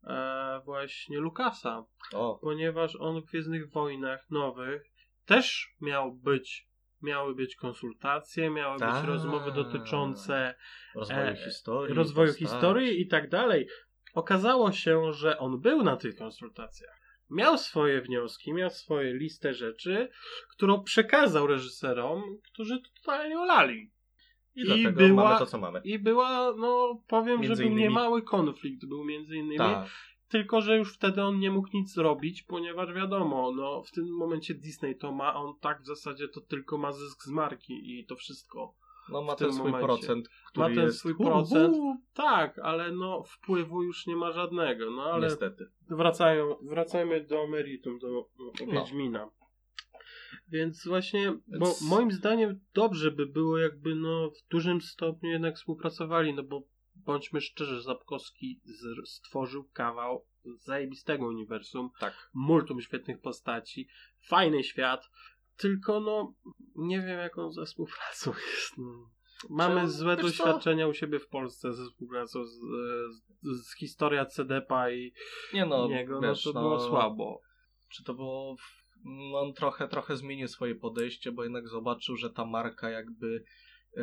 e, 0.05 0.61
właśnie 0.65 1.19
Lukasa, 1.19 1.85
O, 2.13 2.39
ponieważ 2.43 2.97
on 2.97 3.21
w 3.23 3.25
Gwiezdnych 3.25 3.71
Wojnach 3.71 4.31
nowych 4.31 4.83
też 5.27 5.75
miał 5.81 6.13
być, 6.13 6.69
miały 7.03 7.35
być 7.35 7.57
konsultacje, 7.57 8.51
miały 8.51 8.79
Tak. 8.79 8.95
być 8.95 9.09
rozmowy 9.09 9.53
dotyczące 9.53 10.55
rozwoju 10.95 11.21
e, 11.21 11.37
historii. 11.37 11.95
rozwoju 11.95 12.33
historii 12.35 13.01
i 13.01 13.07
tak 13.07 13.29
dalej. 13.29 13.69
Okazało 14.15 14.73
się, 14.73 15.13
że 15.13 15.39
on 15.39 15.61
był 15.61 15.83
na 15.83 15.97
tych 15.97 16.17
konsultacjach. 16.17 17.01
Miał 17.31 17.59
swoje 17.59 18.01
wnioski, 18.01 18.53
miał 18.53 18.71
swoje 18.71 19.15
listę 19.15 19.55
rzeczy, 19.55 20.09
którą 20.51 20.83
przekazał 20.83 21.47
reżyserom, 21.47 22.23
którzy 22.53 22.81
to 22.83 22.89
totalnie 22.97 23.39
olali. 23.39 23.91
I, 24.57 24.61
i 24.61 24.65
dlatego 24.65 24.93
była- 24.93 25.25
mamy 25.25 25.39
to, 25.39 25.47
co 25.47 25.59
mamy. 25.59 25.81
I 25.85 25.99
była, 25.99 26.53
no 26.57 27.01
powiem, 27.09 27.41
Między 27.41 27.57
że 27.57 27.63
był 27.63 27.73
innymi- 27.73 27.81
niemały 27.81 28.23
konflikt, 28.23 28.87
był 28.87 29.05
między 29.05 29.37
innymi, 29.37 29.59
Tak. 29.59 29.89
tylko 30.29 30.61
że 30.61 30.77
już 30.79 30.95
wtedy 30.95 31.23
on 31.23 31.39
nie 31.39 31.51
mógł 31.51 31.69
nic 31.75 31.95
zrobić, 31.95 32.43
ponieważ 32.43 32.93
wiadomo, 32.95 33.53
no 33.57 33.83
w 33.83 33.91
tym 33.91 34.17
momencie 34.17 34.55
Disney 34.55 34.97
to 34.97 35.13
ma, 35.13 35.35
on 35.35 35.55
tak 35.61 35.83
w 35.83 35.87
zasadzie 35.87 36.29
to 36.29 36.41
tylko 36.41 36.79
ma 36.79 36.93
zysk 36.93 37.23
z 37.25 37.31
marki 37.31 37.99
i 37.99 38.07
to 38.07 38.17
wszystko. 38.17 38.75
No 39.13 39.23
ma 39.23 39.35
ten 39.37 39.53
swój 39.53 39.71
momencie. 39.73 39.87
procent, 39.87 40.29
który 40.47 40.69
Ma 40.69 40.75
ten 40.75 40.85
jest... 40.85 40.99
swój 40.99 41.17
procent. 41.17 41.77
Tak, 42.15 42.59
ale 42.59 42.93
no 42.93 43.23
wpływu 43.23 43.83
już 43.83 44.07
nie 44.07 44.17
ma 44.17 44.33
żadnego, 44.33 44.91
no 44.91 45.03
ale 45.03 45.27
Niestety. 45.27 45.65
wracają, 45.91 46.57
wracajmy 46.63 47.25
do 47.25 47.47
meritum, 47.47 47.99
do 47.99 48.09
No. 48.39 48.73
Wiedźmina. 48.73 49.31
Więc 50.51 50.87
właśnie, 50.87 51.39
bo 51.59 51.75
moim 51.83 52.13
zdaniem 52.13 52.61
dobrze 52.75 53.11
by 53.11 53.27
było, 53.27 53.59
jakby 53.59 53.95
no 53.95 54.31
w 54.31 54.49
dużym 54.51 54.81
stopniu 54.81 55.31
jednak 55.31 55.57
współpracowali, 55.57 56.35
no 56.35 56.43
bo 56.43 56.63
bądźmy 56.95 57.41
szczerzy, 57.41 57.83
Zapkowski 57.83 58.61
stworzył 59.05 59.69
kawał 59.73 60.27
zajebistego 60.59 61.27
uniwersum, 61.27 61.91
Tak. 62.01 62.31
multum 62.35 62.81
świetnych 62.81 63.21
postaci, 63.21 63.89
fajny 64.29 64.65
świat, 64.65 65.11
Tylko 65.61 66.01
no, 66.01 66.35
nie 66.77 67.01
wiem 67.01 67.19
jaką 67.19 67.53
ze 67.53 67.65
współpracą 67.65 68.31
jest. 68.53 68.79
No. 68.79 69.11
Mamy 69.51 69.81
Czy- 69.81 69.89
złe 69.89 70.17
co? 70.17 70.23
doświadczenia 70.23 70.87
u 70.89 70.95
siebie 70.95 71.19
w 71.19 71.29
Polsce 71.29 71.73
ze 71.73 71.85
współpracą 71.85 72.45
z, 72.45 72.51
z, 72.51 73.67
z 73.67 73.77
historia 73.77 74.27
CDP 74.27 74.97
i 74.97 75.13
Nie 75.55 75.67
no, 75.67 75.89
niego, 75.89 76.21
wiesz, 76.21 76.47
no 76.47 76.53
to 76.53 76.61
było 76.61 76.81
słabo. 76.81 77.41
Czy 77.89 78.05
to 78.05 78.15
było... 78.15 78.57
No, 79.05 79.41
on 79.41 79.53
trochę, 79.55 79.89
trochę 79.89 80.17
zmienił 80.17 80.49
swoje 80.49 80.75
podejście, 80.75 81.33
bo 81.33 81.43
jednak 81.43 81.69
zobaczył, 81.69 82.17
że 82.17 82.31
ta 82.31 82.45
marka 82.47 82.91
jakby 82.91 83.45
e, 83.97 84.03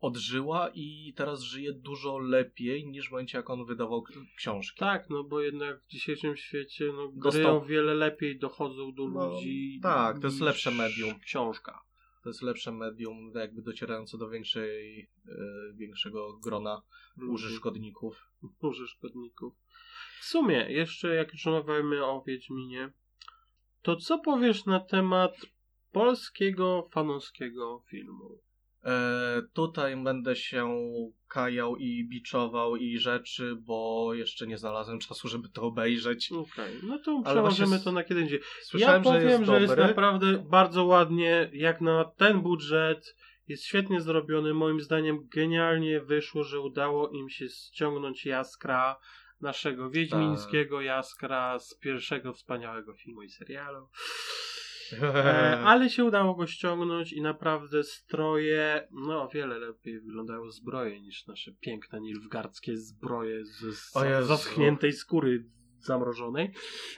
odżyła 0.00 0.70
i 0.74 1.12
teraz 1.16 1.40
żyje 1.42 1.72
dużo 1.72 2.18
lepiej 2.18 2.86
niż 2.86 3.08
w 3.08 3.10
momencie, 3.10 3.38
jak 3.38 3.50
on 3.50 3.64
wydawał 3.66 4.04
książki. 4.36 4.78
Tak, 4.78 5.10
no 5.10 5.24
bo 5.24 5.40
jednak 5.40 5.82
w 5.82 5.86
dzisiejszym 5.86 6.36
świecie 6.36 6.84
no, 6.96 7.08
gry 7.08 7.20
Dostał- 7.22 7.56
o 7.56 7.64
wiele 7.64 7.94
lepiej 7.94 8.38
dochodzą 8.38 8.94
do 8.94 9.08
No, 9.08 9.26
ludzi. 9.34 9.80
tak, 9.82 10.18
to 10.20 10.26
jest 10.26 10.40
lepsze 10.40 10.70
medium. 10.70 11.20
Książka. 11.20 11.80
To 12.22 12.30
jest 12.30 12.42
lepsze 12.42 12.72
medium, 12.72 13.32
jakby 13.34 13.62
docierające 13.62 14.18
do 14.18 14.28
większej, 14.30 15.00
e, 15.28 15.34
większego 15.74 16.38
grona 16.44 16.82
użytkowników. 17.28 18.28
użytkowników. 18.62 19.54
W 20.20 20.24
sumie, 20.24 20.66
jeszcze 20.70 21.14
jak 21.14 21.32
już 21.32 21.44
rozmawiamy 21.44 22.04
o 22.04 22.22
Wiedźminie, 22.26 22.92
to 23.82 23.96
co 23.96 24.18
powiesz 24.18 24.66
na 24.66 24.80
temat 24.80 25.32
polskiego 25.92 26.88
fanowskiego 26.92 27.82
filmu? 27.90 28.38
E, 28.84 29.42
tutaj 29.52 29.96
będę 29.96 30.36
się 30.36 30.76
kajał 31.28 31.76
i 31.76 32.08
biczował 32.08 32.76
i 32.76 32.98
rzeczy, 32.98 33.56
bo 33.60 34.10
jeszcze 34.14 34.46
nie 34.46 34.58
znalazłem 34.58 34.98
czasu, 34.98 35.28
żeby 35.28 35.48
to 35.48 35.62
obejrzeć. 35.62 36.32
Okej, 36.32 36.74
no 36.82 36.98
to 36.98 37.10
Ale 37.24 37.24
przełożymy 37.24 37.80
to 37.80 37.92
na 37.92 38.04
kiedy 38.04 38.20
indziej. 38.20 38.40
Słyszałem, 38.62 39.04
ja 39.04 39.12
powiem, 39.12 39.44
że 39.44 39.60
jest 39.60 39.74
że 39.74 39.80
jest 39.80 39.88
naprawdę 39.88 40.44
bardzo 40.50 40.84
ładnie, 40.84 41.50
jak 41.52 41.80
na 41.80 42.04
ten 42.04 42.40
budżet, 42.40 43.16
jest 43.48 43.64
świetnie 43.64 44.00
zrobiony. 44.00 44.54
Moim 44.54 44.80
zdaniem 44.80 45.28
genialnie 45.34 46.00
wyszło, 46.00 46.44
że 46.44 46.60
udało 46.60 47.08
im 47.08 47.28
się 47.28 47.48
ściągnąć 47.48 48.26
Jaskra, 48.26 48.96
naszego 49.40 49.90
wiedźmińskiego 49.90 50.76
Tak. 50.76 50.86
Jaskra 50.86 51.58
z 51.58 51.78
pierwszego 51.78 52.32
wspaniałego 52.32 52.94
filmu 52.94 53.22
i 53.22 53.30
serialu. 53.30 53.88
E, 54.92 55.58
ale 55.70 55.90
się 55.90 56.04
udało 56.04 56.34
go 56.34 56.46
ściągnąć 56.46 57.12
i 57.12 57.22
naprawdę 57.22 57.84
stroje, 57.84 58.88
no 58.90 59.22
o 59.22 59.28
wiele 59.28 59.58
lepiej 59.58 60.00
wyglądają 60.00 60.50
zbroje 60.50 61.00
niż 61.00 61.26
nasze 61.26 61.52
piękne 61.52 62.00
nilfgardzkie 62.00 62.76
zbroje 62.76 63.44
ze 63.44 63.72
z, 63.72 63.94
Jezu. 64.04 64.28
zaschniętej 64.28 64.92
skóry 64.92 65.44
zamrożonej. 65.80 66.52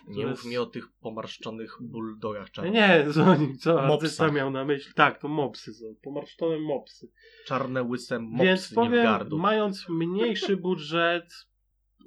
Nie 0.08 0.26
mów 0.26 0.44
mi 0.44 0.58
o 0.58 0.66
tych 0.66 0.88
pomarszczonych 0.88 1.76
bulldogach 1.80 2.50
czarnych. 2.50 2.74
nie, 2.74 3.06
co, 3.14 3.36
co 3.60 3.82
artysta 3.82 4.30
miał 4.30 4.50
na 4.50 4.64
myśli? 4.64 4.92
Tak, 4.94 5.20
to 5.20 5.28
mopsy 5.28 5.74
są, 5.74 5.94
pomarszczone 6.02 6.58
mopsy. 6.58 7.10
Czarne, 7.46 7.82
łyse 7.82 8.18
mopsy 8.18 8.44
Więc 8.44 8.74
powiem, 8.74 9.28
mając 9.30 9.88
mniejszy 9.88 10.56
budżet, 10.56 11.49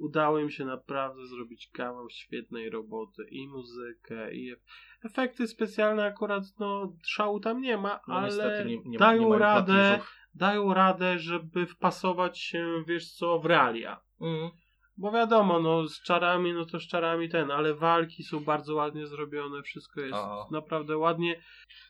udało 0.00 0.38
im 0.38 0.50
się 0.50 0.64
naprawdę 0.64 1.26
zrobić 1.26 1.70
kawał 1.72 2.10
świetnej 2.10 2.70
roboty 2.70 3.24
i 3.30 3.48
muzykę, 3.48 4.34
i 4.34 4.54
ef- 4.54 4.60
efekty 5.04 5.48
specjalne 5.48 6.04
akurat, 6.04 6.44
no 6.58 6.96
szału 7.04 7.40
tam 7.40 7.60
nie 7.60 7.76
ma, 7.76 8.00
No, 8.08 8.14
ale 8.14 8.64
nie, 8.64 8.78
nie, 8.84 8.98
dają 8.98 9.32
nie 9.32 9.38
radę, 9.38 10.00
dają 10.34 10.74
radę, 10.74 11.18
żeby 11.18 11.66
wpasować 11.66 12.38
się, 12.38 12.84
wiesz 12.86 13.12
co, 13.12 13.38
w 13.38 13.46
realia. 13.46 14.00
Mm. 14.20 14.50
Bo 14.96 15.10
wiadomo, 15.12 15.60
no 15.60 15.88
z 15.88 16.02
czarami, 16.02 16.52
no 16.52 16.66
to 16.66 16.80
z 16.80 16.86
czarami 16.88 17.28
ten, 17.28 17.50
ale 17.50 17.74
walki 17.74 18.22
są 18.24 18.44
bardzo 18.44 18.74
ładnie 18.74 19.06
zrobione, 19.06 19.62
wszystko 19.62 20.00
jest 20.00 20.14
A. 20.14 20.46
naprawdę 20.50 20.98
ładnie. 20.98 21.42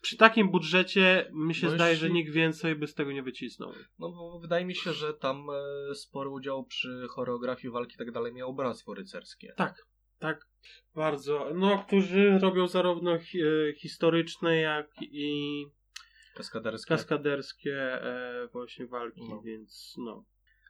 Przy 0.02 0.16
takim 0.16 0.50
budżecie 0.50 1.30
mi 1.32 1.54
się 1.54 1.66
No 1.66 1.72
zdaje, 1.72 1.92
jeśli- 1.92 2.08
że 2.08 2.14
nikt 2.14 2.32
więcej 2.32 2.74
by 2.74 2.86
z 2.86 2.94
tego 2.94 3.12
nie 3.12 3.22
wycisnął. 3.22 3.72
No 3.98 4.10
bo 4.10 4.38
wydaje 4.38 4.64
mi 4.64 4.74
się, 4.74 4.92
że 4.92 5.14
tam 5.14 5.46
e, 5.90 5.94
spory 5.94 6.30
udział 6.30 6.64
przy 6.64 7.06
choreografii 7.10 7.72
walki 7.72 7.94
i 7.94 7.98
tak 7.98 8.10
dalej 8.12 8.32
miało 8.34 8.52
bractwo 8.52 8.94
rycerskie. 8.94 9.52
Tak, 9.56 9.86
tak, 10.18 10.46
bardzo. 10.94 11.50
No, 11.54 11.78
którzy 11.86 12.38
robią 12.38 12.66
zarówno 12.68 13.18
hi 13.18 13.40
e, 13.42 13.72
historyczne, 13.74 14.56
jak 14.56 14.88
i 15.02 15.66
Kaskaderskie. 16.34 16.88
kaskaderskie 16.88 17.76
e, 18.02 18.48
właśnie 18.52 18.86
walki, 18.86 19.28
No. 19.28 19.42
więc 19.42 19.94
no. 19.98 20.24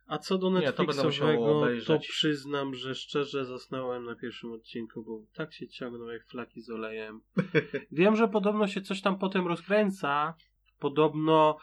A 0.07 0.19
co 0.19 0.39
do 0.39 0.51
Nie, 0.51 0.73
to 0.73 0.83
Netflixowego, 0.85 1.67
to, 1.87 1.99
przyznam, 1.99 2.75
że 2.75 2.95
szczerze 2.95 3.45
zasnąłem 3.45 4.05
na 4.05 4.15
pierwszym 4.15 4.53
odcinku, 4.53 5.03
bo 5.03 5.21
tak 5.35 5.53
się 5.53 5.69
ciągnął 5.69 6.09
jak 6.09 6.27
flaki 6.27 6.61
z 6.61 6.71
olejem. 6.71 7.21
Wiem, 7.93 8.17
że 8.17 8.29
podobno 8.29 8.67
się 8.67 8.81
coś 8.81 9.01
tam 9.03 9.19
potem 9.19 9.47
rozkręca. 9.47 10.35
Podobno 10.79 11.59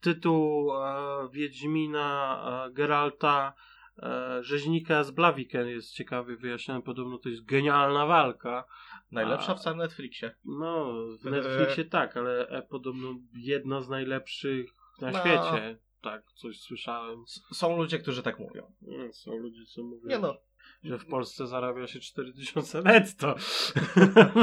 tytuł 0.00 0.72
e, 0.72 1.28
Wiedźmina 1.32 2.40
e, 2.68 2.72
Geralta 2.72 3.54
e, 3.98 4.38
Rzeźnika 4.42 5.04
z 5.04 5.10
Blaviken 5.10 5.68
jest 5.68 5.92
ciekawy 5.92 6.36
wyjaśniony. 6.36 6.82
Podobno 6.82 7.18
to 7.18 7.28
jest 7.28 7.44
genialna 7.44 8.06
walka. 8.06 8.64
Najlepsza 9.10 9.52
A- 9.52 9.54
w 9.54 9.60
całym 9.60 9.78
Netflixie. 9.78 10.34
No, 10.44 10.94
w 11.22 11.24
Netflixie 11.24 11.84
tak, 11.98 12.16
ale 12.16 12.48
e, 12.48 12.62
podobno 12.62 13.14
jedna 13.34 13.80
z 13.80 13.88
najlepszych 13.88 14.70
na 15.00 15.10
No. 15.10 15.18
świecie. 15.18 15.78
Tak, 16.04 16.32
coś 16.32 16.60
słyszałem. 16.60 17.22
S- 17.22 17.42
Są 17.58 17.76
ludzie, 17.76 17.98
którzy 17.98 18.22
tak 18.22 18.38
mówią. 18.38 18.72
No, 18.82 19.12
Są 19.12 19.36
ludzie, 19.36 19.64
co 19.66 19.82
mówią, 19.82 20.08
Nie 20.08 20.18
no. 20.18 20.36
że 20.84 20.98
w 20.98 21.06
Polsce 21.06 21.46
zarabia 21.46 21.86
się 21.86 22.00
4000 22.00 22.82
netto. 22.92 23.34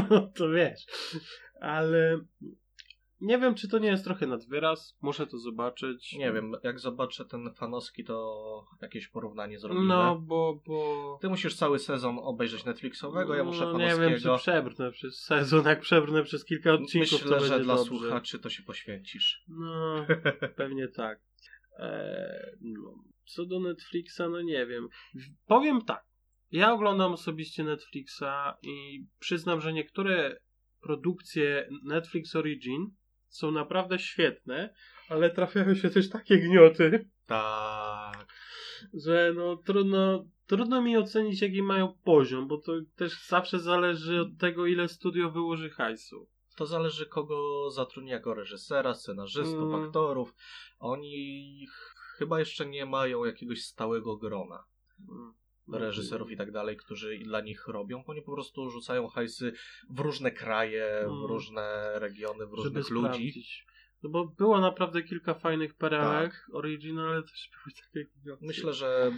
no 0.10 0.22
to 0.36 0.50
wiesz. 0.50 0.86
Ale 1.62 2.20
nie 3.22 3.38
wiem, 3.40 3.56
czy 3.56 3.68
to 3.70 3.80
nie 3.80 3.88
jest 3.90 4.04
trochę 4.04 4.28
nadwyraz. 4.28 4.98
Muszę 5.02 5.28
to 5.28 5.38
zobaczyć. 5.38 6.14
Nie 6.14 6.32
wiem, 6.34 6.52
jak 6.64 6.80
zobaczę 6.80 7.26
ten 7.26 7.54
fanowski, 7.54 8.04
to 8.04 8.66
jakieś 8.82 9.08
porównanie 9.08 9.60
zrobimy. 9.60 9.86
No, 9.88 10.20
bo... 10.20 10.62
bo... 10.68 11.18
Ty 11.22 11.30
musisz 11.30 11.56
cały 11.56 11.80
sezon 11.80 12.20
obejrzeć 12.22 12.66
Netflixowego, 12.66 13.36
ja 13.36 13.44
muszę 13.44 13.66
no, 13.66 13.78
nie 13.78 13.86
fanowskiego. 13.90 14.10
wiem, 14.10 14.20
czy 14.20 14.44
przebrnę 14.44 14.92
przez 14.92 15.20
sezon, 15.24 15.66
jak 15.66 15.80
przebrnę 15.80 16.24
przez 16.24 16.46
kilka 16.46 16.74
odcinków, 16.74 17.12
Myślę, 17.12 17.30
to 17.30 17.40
że 17.40 17.50
będzie 17.50 17.66
dla 17.66 17.76
dobrze. 17.76 17.90
słuchaczy 18.00 18.40
to 18.40 18.50
się 18.50 18.64
poświęcisz. 18.64 19.44
No, 19.48 20.06
pewnie 20.58 20.88
tak. 20.88 21.20
Eee, 21.82 22.58
no. 22.62 23.04
Co 23.26 23.46
do 23.46 23.60
Netflixa, 23.60 24.20
no 24.20 24.42
nie 24.42 24.66
wiem. 24.66 24.88
Powiem 25.46 25.82
tak. 25.82 26.04
Ja 26.52 26.74
oglądam 26.74 27.14
osobiście 27.14 27.64
Netflixa 27.64 28.58
i 28.64 29.06
przyznam, 29.20 29.62
że 29.62 29.74
niektóre 29.74 30.42
produkcje 30.82 31.70
Netflix 31.84 32.36
Origin 32.36 32.88
są 33.28 33.52
naprawdę 33.52 34.00
świetne, 34.00 34.74
ale 35.10 35.30
trafiają 35.30 35.76
się 35.76 35.90
też 35.90 36.10
takie 36.10 36.38
gnioty, 36.40 37.10
Tak. 37.26 38.28
że 38.94 39.34
no 39.36 39.56
trudno, 39.58 40.26
trudno 40.48 40.82
mi 40.82 40.98
ocenić 40.98 41.42
jaki 41.42 41.64
mają 41.64 41.98
poziom, 42.04 42.48
bo 42.48 42.58
to 42.58 42.74
też 42.96 43.28
zawsze 43.28 43.60
zależy 43.60 44.22
od 44.22 44.38
tego, 44.38 44.66
ile 44.66 44.88
studio 44.88 45.32
wyłoży 45.32 45.70
hajsu. 45.70 46.28
To 46.62 46.66
zależy 46.66 47.06
kogo 47.06 47.70
zatrudni 47.72 48.10
jako 48.12 48.34
reżysera, 48.34 48.94
scenarzystów, 48.94 49.74
Mm. 49.74 49.84
aktorów. 49.86 50.34
Oni 50.80 51.66
ch- 51.72 51.96
chyba 52.18 52.40
jeszcze 52.40 52.66
nie 52.66 52.86
mają 52.86 53.26
jakiegoś 53.26 53.64
stałego 53.64 54.18
grona 54.18 54.64
Mm. 55.10 55.34
reżyserów 55.74 56.32
i 56.32 56.38
tak 56.38 56.52
dalej, 56.52 56.78
którzy 56.78 57.18
dla 57.18 57.42
nich 57.42 57.68
robią. 57.68 58.04
Oni 58.08 58.22
po 58.22 58.32
prostu 58.32 58.70
rzucają 58.70 59.08
hajsy 59.08 59.54
w 59.90 60.00
różne 60.00 60.32
kraje, 60.32 61.04
w 61.08 61.12
Mm. 61.12 61.26
różne 61.26 61.92
regiony, 62.00 62.46
w 62.46 62.50
żeby 62.50 62.56
różnych 62.80 62.90
ludzi. 62.90 63.08
sprawdzić. 63.08 63.66
No 64.04 64.10
bo 64.10 64.26
było 64.26 64.62
naprawdę 64.62 65.04
kilka 65.04 65.34
fajnych 65.34 65.74
perełek 65.78 66.32
Tak. 66.32 66.56
original, 66.56 67.08
ale 67.10 67.22
też 67.24 67.50
były 67.54 67.76
takie 67.86 68.12
gnioty. 68.24 68.46
Myślę, 68.46 68.74
że 68.74 69.12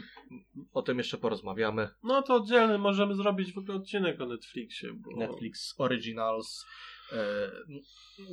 o 0.73 0.81
tym 0.81 0.97
jeszcze 0.97 1.17
porozmawiamy. 1.17 1.89
No 2.03 2.21
to 2.21 2.35
oddzielny 2.35 2.77
możemy 2.77 3.15
zrobić 3.15 3.53
w 3.53 3.57
ogóle 3.57 3.77
odcinek 3.77 4.21
o 4.21 4.25
Netflixie. 4.25 4.93
Bo... 4.93 5.15
Netflix 5.19 5.75
Originals 5.77 6.65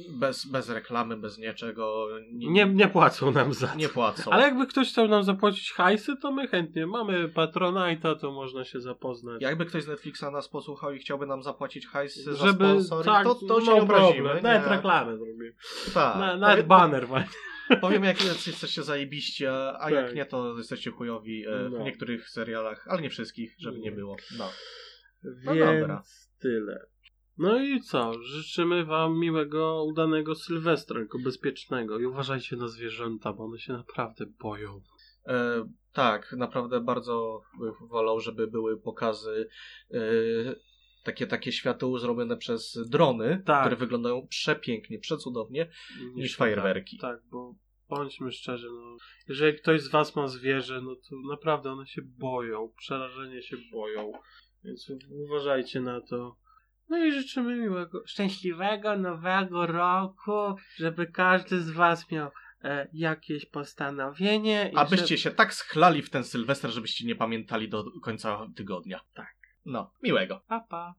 bez, 0.09 0.47
bez 0.47 0.69
reklamy, 0.69 1.17
bez 1.17 1.39
niczego. 1.39 2.07
Nie, 2.33 2.67
nie 2.67 2.89
płacą 2.89 3.31
nam 3.31 3.55
za 3.55 3.67
to. 3.67 3.77
nie 3.77 3.89
płacą. 3.89 4.31
Ale 4.31 4.43
jakby 4.43 4.67
ktoś 4.67 4.89
chciał 4.93 5.09
nam 5.09 5.25
zapłacić 5.25 5.73
hajsy, 5.73 6.17
to 6.23 6.33
my 6.33 6.49
chętnie. 6.49 6.87
Mamy 6.87 7.29
Patronite'a, 7.29 8.17
to 8.21 8.33
można 8.33 8.65
się 8.65 8.81
zapoznać. 8.81 9.43
Jakby 9.43 9.67
ktoś 9.67 9.83
z 9.83 9.89
Netflixa 9.89 10.23
nas 10.33 10.49
posłuchał 10.49 10.93
i 10.93 10.99
chciałby 10.99 11.27
nam 11.27 11.43
zapłacić 11.43 11.87
hajsy 11.87 12.23
za 12.23 12.47
Żeby, 12.47 12.65
sponsory, 12.65 13.05
tak, 13.05 13.25
to, 13.25 13.35
to 13.35 13.61
się 13.61 13.67
no 13.67 13.75
nie 13.75 13.83
obrazimy. 13.83 14.35
nie? 14.35 14.41
Nawet 14.43 14.71
reklamę 14.71 15.17
zrobimy. 15.17 15.55
Tak. 15.95 16.17
Na, 16.19 16.37
nawet 16.37 16.67
banner 16.67 17.07
właśnie. 17.07 17.35
Powiem, 17.81 18.05
jak 18.05 18.25
jesteście 18.25 18.83
zajebiście, 18.83 19.53
a 19.81 19.91
jak 19.91 20.07
Tak. 20.07 20.15
nie, 20.15 20.27
to 20.27 20.57
jesteście 20.59 20.91
chujowi 20.91 21.47
e, 21.47 21.69
w 21.69 21.73
No. 21.73 21.85
niektórych 21.85 22.29
serialach, 22.29 22.89
ale 22.89 23.03
nie 23.03 23.11
wszystkich, 23.11 23.55
żeby 23.59 23.79
nie 23.79 23.85
Nie. 23.91 23.93
było. 23.93 24.17
No. 24.39 24.49
Więc 25.25 25.45
dobra. 25.81 26.03
tyle. 26.39 26.87
No 27.41 27.63
i 27.63 27.81
co? 27.81 28.23
Życzymy 28.23 28.85
wam 28.85 29.19
miłego, 29.19 29.85
udanego 29.85 30.35
Sylwestra, 30.35 31.01
jako 31.01 31.19
bezpiecznego. 31.19 31.99
I 31.99 32.07
uważajcie 32.07 32.57
na 32.57 32.69
zwierzęta, 32.69 33.33
bo 33.33 33.45
one 33.45 33.59
się 33.59 33.73
naprawdę 33.73 34.27
boją. 34.27 34.81
E, 35.27 35.69
tak, 35.93 36.33
naprawdę 36.33 36.81
bardzo 36.81 37.43
wolał, 37.81 38.21
żeby 38.21 38.47
były 38.47 38.81
pokazy 38.81 39.49
e, 39.91 40.01
takie, 41.05 41.27
takie 41.27 41.53
światło 41.53 41.99
zrobione 41.99 42.37
przez 42.37 42.79
drony, 42.89 43.43
Tak. 43.47 43.61
które 43.61 43.77
wyglądają 43.77 44.27
przepięknie, 44.27 44.99
przecudownie, 44.99 45.71
niż 46.01 46.15
Niż 46.15 46.37
fajerwerki. 46.37 46.99
Tak, 46.99 47.21
tak, 47.21 47.29
bo 47.31 47.55
bądźmy 47.89 48.33
szczerzy, 48.33 48.67
no, 48.71 48.97
jeżeli 49.29 49.59
ktoś 49.59 49.81
z 49.81 49.91
was 49.91 50.17
ma 50.17 50.29
zwierzę, 50.29 50.81
no 50.81 50.95
to 50.95 51.17
naprawdę 51.31 51.73
one 51.73 51.87
się 51.87 52.03
boją, 52.03 52.73
przerażenie 52.77 53.43
się 53.43 53.57
boją, 53.73 54.13
więc 54.65 54.93
uważajcie 55.11 55.81
na 55.81 56.01
to. 56.01 56.37
No 56.91 56.99
i 57.05 57.13
życzymy 57.13 57.57
miłego, 57.57 58.03
szczęśliwego 58.07 58.97
nowego 58.97 59.67
roku, 59.67 60.55
żeby 60.77 61.07
każdy 61.07 61.61
z 61.61 61.71
was 61.71 62.11
miał 62.11 62.31
e, 62.65 62.89
jakieś 62.93 63.47
postanowienie. 63.47 64.71
i 64.73 64.77
Abyście 64.77 65.07
żeby- 65.07 65.19
się 65.19 65.31
tak 65.31 65.55
schlali 65.55 66.03
w 66.03 66.11
ten 66.11 66.25
Sylwester, 66.25 66.71
żebyście 66.71 67.07
nie 67.07 67.15
pamiętali 67.17 67.69
do 67.69 67.85
końca 68.03 68.47
tygodnia. 68.57 69.01
Tak. 69.15 69.35
No, 69.65 69.93
miłego. 70.03 70.41
Pa, 70.49 70.61
pa. 70.61 70.95